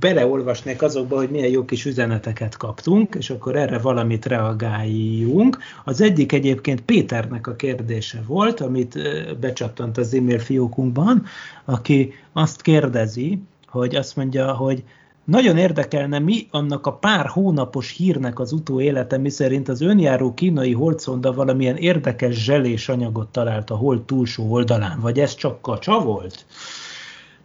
[0.00, 5.58] beleolvasnék azokba, hogy milyen jó kis üzeneteket kaptunk, és akkor erre valamit reagáljunk.
[5.84, 8.98] Az egyik egyébként Péternek a kérdése volt, amit
[9.40, 11.24] becsattant az e-mail fiókunkban,
[11.64, 14.84] aki azt kérdezi, hogy azt mondja, hogy
[15.24, 21.32] nagyon érdekelne, mi annak a pár hónapos hírnek az utóélete, miszerint az önjáró kínai holdszonda
[21.32, 26.46] valamilyen érdekes zselés anyagot talált a hold túlsó oldalán, vagy ez csak kacsa volt?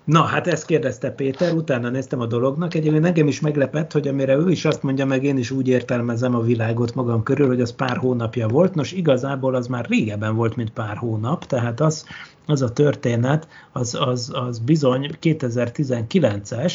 [0.05, 2.73] Na, hát ezt kérdezte Péter, utána néztem a dolognak.
[2.73, 6.35] Egyébként engem is meglepett, hogy amire ő is azt mondja, meg én is úgy értelmezem
[6.35, 8.75] a világot magam körül, hogy az pár hónapja volt.
[8.75, 12.05] Nos, igazából az már régebben volt, mint pár hónap, tehát az,
[12.45, 16.73] az a történet, az, az, az bizony 2019-es,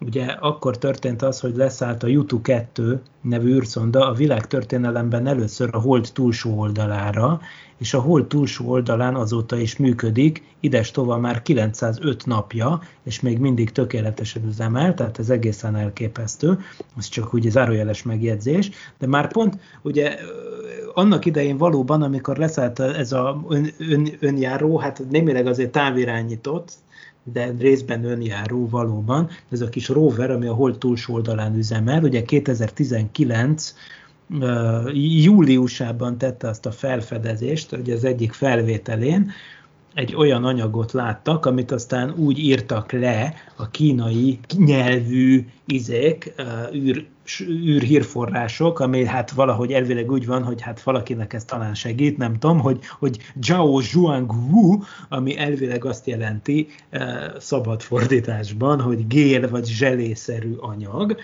[0.00, 5.78] Ugye akkor történt az, hogy leszállt a Yutu 2 nevű űrszonda a világtörténelemben először a
[5.78, 7.40] hold túlsó oldalára,
[7.78, 13.38] és a hold túlsó oldalán azóta is működik, ides tova már 905 napja, és még
[13.38, 16.58] mindig tökéletesen üzemel, tehát ez egészen elképesztő,
[16.96, 20.18] ez csak úgy zárójeles megjegyzés, de már pont ugye
[20.94, 26.72] annak idején valóban, amikor leszállt ez a ön, ön, önjáró, hát némileg azért távirányított,
[27.32, 29.28] de részben önjáró valóban.
[29.50, 33.74] Ez a kis rover, ami a hold túlsó oldalán üzemel, ugye 2019
[34.92, 39.30] júliusában tette azt a felfedezést, hogy az egyik felvételén,
[39.94, 46.34] egy olyan anyagot láttak, amit aztán úgy írtak le a kínai nyelvű izék,
[46.74, 47.06] űr,
[47.40, 52.60] űrhírforrások, ami hát valahogy elvileg úgy van, hogy hát valakinek ez talán segít, nem tudom,
[52.60, 56.68] hogy, hogy Zhao Zhuang Wu, ami elvileg azt jelenti
[57.38, 61.16] szabad fordításban, hogy gél vagy zselészerű anyag,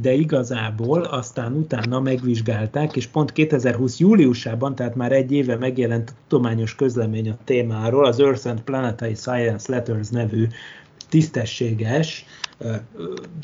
[0.00, 6.74] de igazából aztán utána megvizsgálták, és pont 2020 júliusában, tehát már egy éve megjelent tudományos
[6.74, 10.46] közlemény a témáról, az Earth and Planetary Science Letters nevű
[11.08, 12.24] tisztességes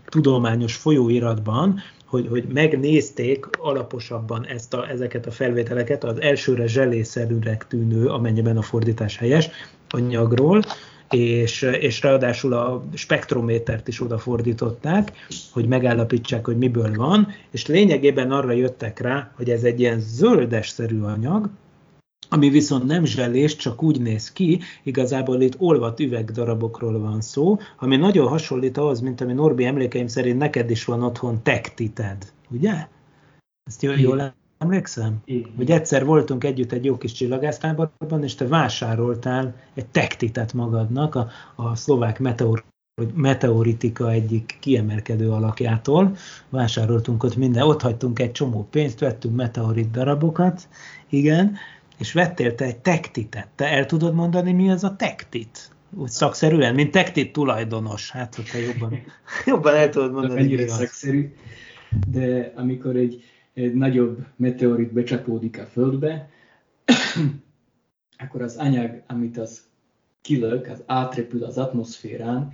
[0.07, 1.81] tudományos folyóiratban,
[2.13, 8.63] hogy, hogy megnézték alaposabban ezt a, ezeket a felvételeket az elsőre zselészerűnek tűnő, amennyiben a
[8.63, 9.51] fordítás helyes,
[9.89, 10.63] anyagról,
[11.11, 15.13] és, és ráadásul a spektrométert is odafordították,
[15.53, 21.01] hogy megállapítsák, hogy miből van, és lényegében arra jöttek rá, hogy ez egy ilyen zöldes-szerű
[21.01, 21.51] anyag,
[22.33, 27.97] ami viszont nem zselés, csak úgy néz ki, igazából itt olvat üvegdarabokról van szó, ami
[27.97, 32.87] nagyon hasonlít ahhoz, mint ami Norbi emlékeim szerint neked is van otthon tektited, ugye?
[33.65, 35.17] Ezt jól, jól emlékszem?
[35.25, 35.51] Igen.
[35.57, 41.29] Hogy egyszer voltunk együtt egy jó kis csillagásztáborban, és te vásároltál egy tektitet magadnak a,
[41.55, 42.65] a szlovák meteor
[43.15, 46.17] meteoritika egyik kiemelkedő alakjától.
[46.49, 50.69] Vásároltunk ott minden, ott hagytunk egy csomó pénzt, vettünk meteorit darabokat,
[51.09, 51.57] igen,
[51.99, 53.49] és vettél te egy tektitet.
[53.55, 55.71] Te el tudod mondani, mi az a tektit?
[55.97, 58.11] Úgy szakszerűen, mint tektit tulajdonos.
[58.11, 58.99] Hát, hogyha jobban,
[59.47, 60.41] jobban el tudod mondani.
[60.41, 61.35] Ennyire szakszerű,
[62.07, 63.25] de amikor egy
[63.55, 66.29] egy nagyobb meteorit becsapódik a Földbe,
[68.25, 69.63] akkor az anyag, amit az
[70.21, 72.53] kilök, az átrepül az atmoszférán,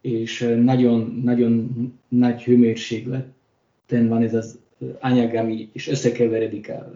[0.00, 1.72] és nagyon, nagyon
[2.08, 4.58] nagy hőmérsékleten van ez az
[5.00, 6.92] anyag, ami és összekeveredik a,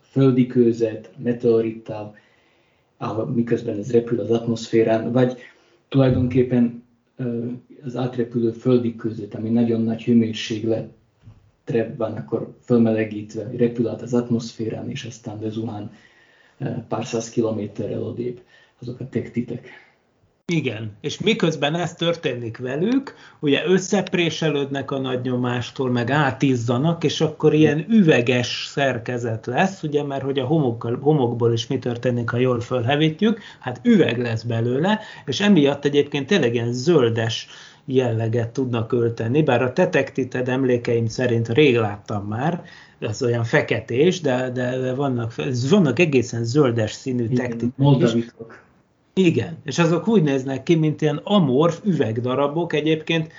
[0.00, 2.16] földi kőzet, a meteorittal,
[3.34, 5.38] miközben ez repül az atmoszférán, vagy
[5.88, 6.84] tulajdonképpen
[7.84, 10.88] az átrepülő földi között, ami nagyon nagy hőmérséklet
[11.96, 15.92] van akkor fölmelegítve, repül át az atmoszférán, és aztán bezuhán
[16.58, 18.40] eh, pár száz kilométerrel odébb
[18.78, 19.68] azok a tektitek.
[20.52, 27.54] Igen, és miközben ez történik velük, ugye összepréselődnek a nagy nyomástól, meg átizzanak, és akkor
[27.54, 32.60] ilyen üveges szerkezet lesz, ugye, mert hogy a homokkal, homokból is mi történik, ha jól
[32.60, 37.48] fölhevítjük, hát üveg lesz belőle, és emiatt egyébként tényleg ilyen zöldes
[37.84, 42.64] jelleget tudnak ölteni, bár a tetektited emlékeim szerint rég láttam már,
[42.98, 45.34] ez olyan feketés, de, de vannak,
[45.70, 47.74] vannak egészen zöldes színű tektitek.
[49.14, 53.32] Igen, és azok úgy néznek ki, mint ilyen amorf üvegdarabok, egyébként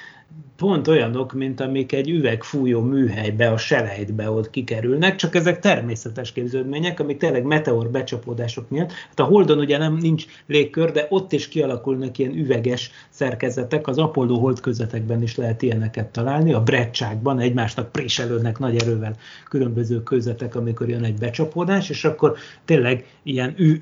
[0.62, 7.00] pont olyanok, mint amik egy üvegfújó műhelybe, a selejtbe ott kikerülnek, csak ezek természetes képződmények,
[7.00, 8.92] amik tényleg meteor becsapódások miatt.
[8.92, 13.98] Hát a Holdon ugye nem nincs légkör, de ott is kialakulnak ilyen üveges szerkezetek, az
[13.98, 19.16] Apollo hold közetekben is lehet ilyeneket találni, a brecsákban egymásnak préselődnek nagy erővel
[19.50, 23.82] különböző közetek, amikor jön egy becsapódás, és akkor tényleg ilyen ü-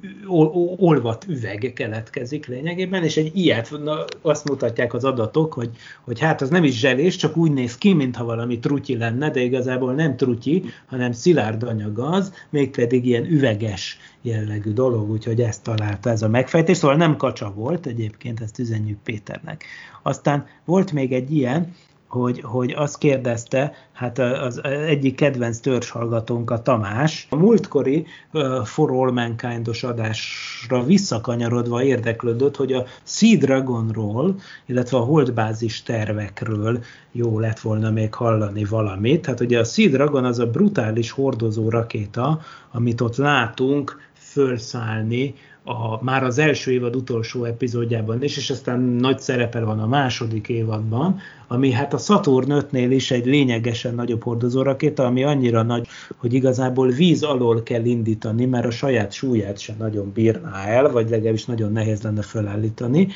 [0.77, 5.69] olvat üveg keletkezik lényegében, és egy ilyet, na, azt mutatják az adatok, hogy,
[6.01, 9.41] hogy hát az nem is zselés, csak úgy néz ki, mintha valami trutyi lenne, de
[9.41, 16.09] igazából nem trutyi, hanem szilárd anyag az, mégpedig ilyen üveges jellegű dolog, úgyhogy ezt találta
[16.09, 19.63] ez a megfejtés, szóval nem kacsa volt, egyébként ezt üzenjük Péternek.
[20.03, 21.73] Aztán volt még egy ilyen,
[22.09, 28.91] hogy, hogy azt kérdezte, hát az egyik kedvenc törzshallgatónk a Tamás, a múltkori uh, For
[28.91, 34.35] All Mankind-os adásra visszakanyarodva érdeklődött, hogy a Sea Dragonról,
[34.65, 39.25] illetve a holdbázis tervekről jó lett volna még hallani valamit.
[39.25, 42.39] Hát ugye a Sea Dragon az a brutális hordozó rakéta,
[42.71, 44.08] amit ott látunk
[44.39, 45.33] fölszállni
[45.63, 50.49] a, már az első évad utolsó epizódjában is, és aztán nagy szerepel van a második
[50.49, 55.87] évadban, ami hát a Saturn 5-nél is egy lényegesen nagyobb hordozórakéta, ami annyira nagy,
[56.17, 61.09] hogy igazából víz alól kell indítani, mert a saját súlyát sem nagyon bírná el, vagy
[61.09, 63.07] legalábbis nagyon nehéz lenne felállítani.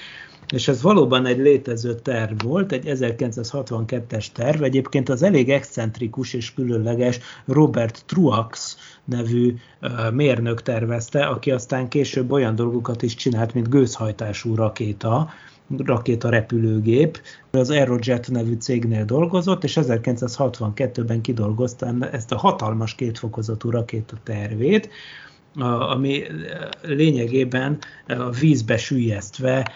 [0.53, 6.53] És ez valóban egy létező terv volt, egy 1962-es terv, egyébként az elég excentrikus és
[6.53, 9.55] különleges Robert Truax nevű
[10.11, 15.29] mérnök tervezte, aki aztán később olyan dolgokat is csinált, mint gőzhajtású rakéta,
[15.77, 17.21] rakéta repülőgép.
[17.51, 24.89] Az Aerojet nevű cégnél dolgozott, és 1962-ben kidolgozta ezt a hatalmas kétfokozatú rakéta tervét,
[25.61, 26.23] ami
[26.81, 27.77] lényegében
[28.07, 29.71] a vízbe sűjesztve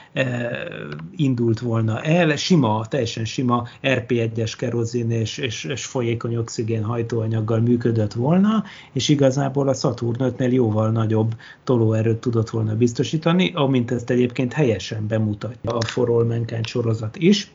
[1.15, 2.36] indult volna el.
[2.36, 8.63] Sima, teljesen sima RP1-es kerozin és, és, és folyékony oxigén hajtóanyaggal működött volna,
[8.93, 15.07] és igazából a Saturn 5-nél jóval nagyobb tolóerőt tudott volna biztosítani, amint ezt egyébként helyesen
[15.07, 17.51] bemutatja a For All Mankind sorozat is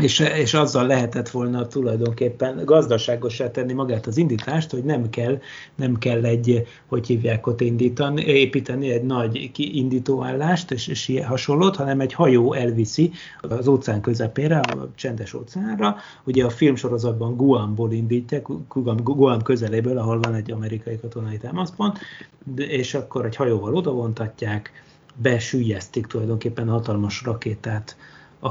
[0.00, 5.40] és, és azzal lehetett volna tulajdonképpen gazdaságosá tenni magát az indítást, hogy nem kell,
[5.74, 12.00] nem kell egy, hogy hívják ott indítani, építeni egy nagy indítóállást és, és hasonlót, hanem
[12.00, 15.96] egy hajó elviszi az óceán közepére, a csendes óceánra.
[16.24, 21.98] Ugye a filmsorozatban Guamból indítják, Guam, Guam közeléből, ahol van egy amerikai katonai támaszpont,
[22.56, 24.84] és akkor egy hajóval odavontatják,
[25.14, 27.96] besüllyesztik tulajdonképpen hatalmas rakétát
[28.40, 28.48] a,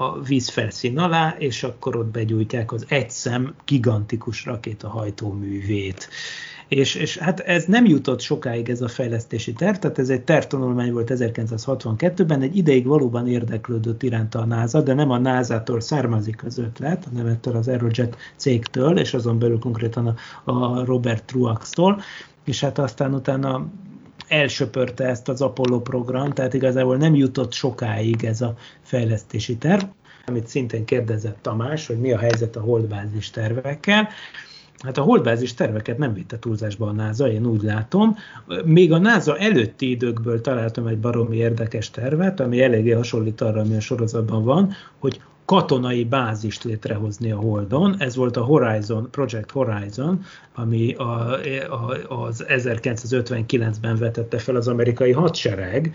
[0.00, 6.08] a vízfelszín alá, és akkor ott begyújtják az egyszem gigantikus rakétahajtóművét.
[6.68, 10.92] És, és hát ez nem jutott sokáig ez a fejlesztési terv, tehát ez egy tervtanulmány
[10.92, 16.58] volt 1962-ben, egy ideig valóban érdeklődött iránta a NASA, de nem a NASA-tól származik az
[16.58, 22.00] ötlet, hanem ettől az Aerojet cégtől, és azon belül konkrétan a, a Robert Truax-tól,
[22.44, 23.66] és hát aztán utána
[24.30, 29.82] elsöpörte ezt az Apollo program, tehát igazából nem jutott sokáig ez a fejlesztési terv,
[30.26, 34.08] amit szintén kérdezett Tamás, hogy mi a helyzet a holdbázis tervekkel.
[34.78, 38.16] Hát a holdbázis terveket nem vitte túlzásba a NASA, én úgy látom.
[38.64, 43.76] Még a NASA előtti időkből találtam egy baromi érdekes tervet, ami eléggé hasonlít arra, ami
[43.76, 45.20] a sorozatban van, hogy
[45.50, 47.96] katonai bázist létrehozni a Holdon.
[47.98, 50.24] Ez volt a Horizon, Project Horizon,
[50.54, 51.38] ami a,
[51.70, 55.94] a, az 1959-ben vetette fel az amerikai hadsereg,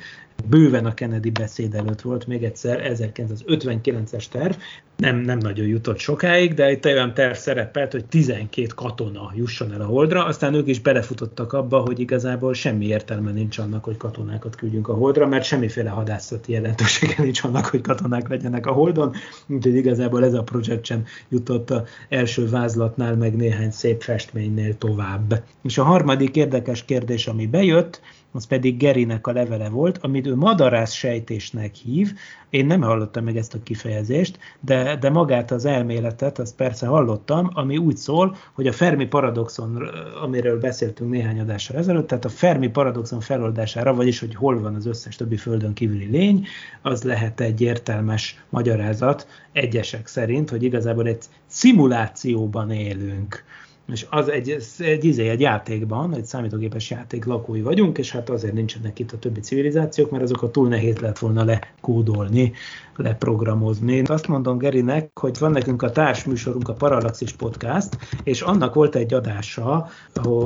[0.50, 4.56] bőven a Kennedy beszéd előtt volt, még egyszer 1959-es terv,
[4.98, 9.82] nem, nem nagyon jutott sokáig, de itt olyan terv szerepelt, hogy 12 katona jusson el
[9.82, 14.56] a Holdra, aztán ők is belefutottak abba, hogy igazából semmi értelme nincs annak, hogy katonákat
[14.56, 19.14] küldjünk a Holdra, mert semmiféle hadászati jelentősége nincs annak, hogy katonák legyenek a Holdon,
[19.48, 25.44] úgyhogy igazából ez a projekt sem jutott a első vázlatnál, meg néhány szép festménynél tovább.
[25.64, 28.02] És a harmadik érdekes kérdés, ami bejött,
[28.36, 32.14] az pedig Gerinek a levele volt, amit ő madarász sejtésnek hív.
[32.50, 37.50] Én nem hallottam meg ezt a kifejezést, de, de magát az elméletet, azt persze hallottam,
[37.54, 39.90] ami úgy szól, hogy a Fermi paradoxon,
[40.22, 44.86] amiről beszéltünk néhány adással ezelőtt, tehát a Fermi paradoxon feloldására, vagyis hogy hol van az
[44.86, 46.48] összes többi földön kívüli lény,
[46.82, 53.44] az lehet egy értelmes magyarázat egyesek szerint, hogy igazából egy szimulációban élünk
[53.92, 58.54] és az egy, egy, izé, egy játékban, egy számítógépes játék lakói vagyunk, és hát azért
[58.54, 62.54] nincsenek itt a többi civilizációk, mert azokat túl nehéz lett volna lekódolni
[62.96, 64.02] leprogramozni.
[64.02, 69.14] Azt mondom Gerinek, hogy van nekünk a társműsorunk, a Parallaxis Podcast, és annak volt egy
[69.14, 69.90] adása,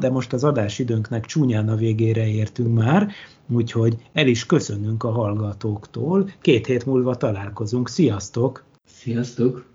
[0.00, 3.08] de most az adás időnknek csúnyán a végére értünk már,
[3.48, 6.30] úgyhogy el is köszönünk a hallgatóktól.
[6.40, 7.88] Két hét múlva találkozunk.
[7.88, 8.64] Sziasztok!
[8.86, 9.74] Sziasztok!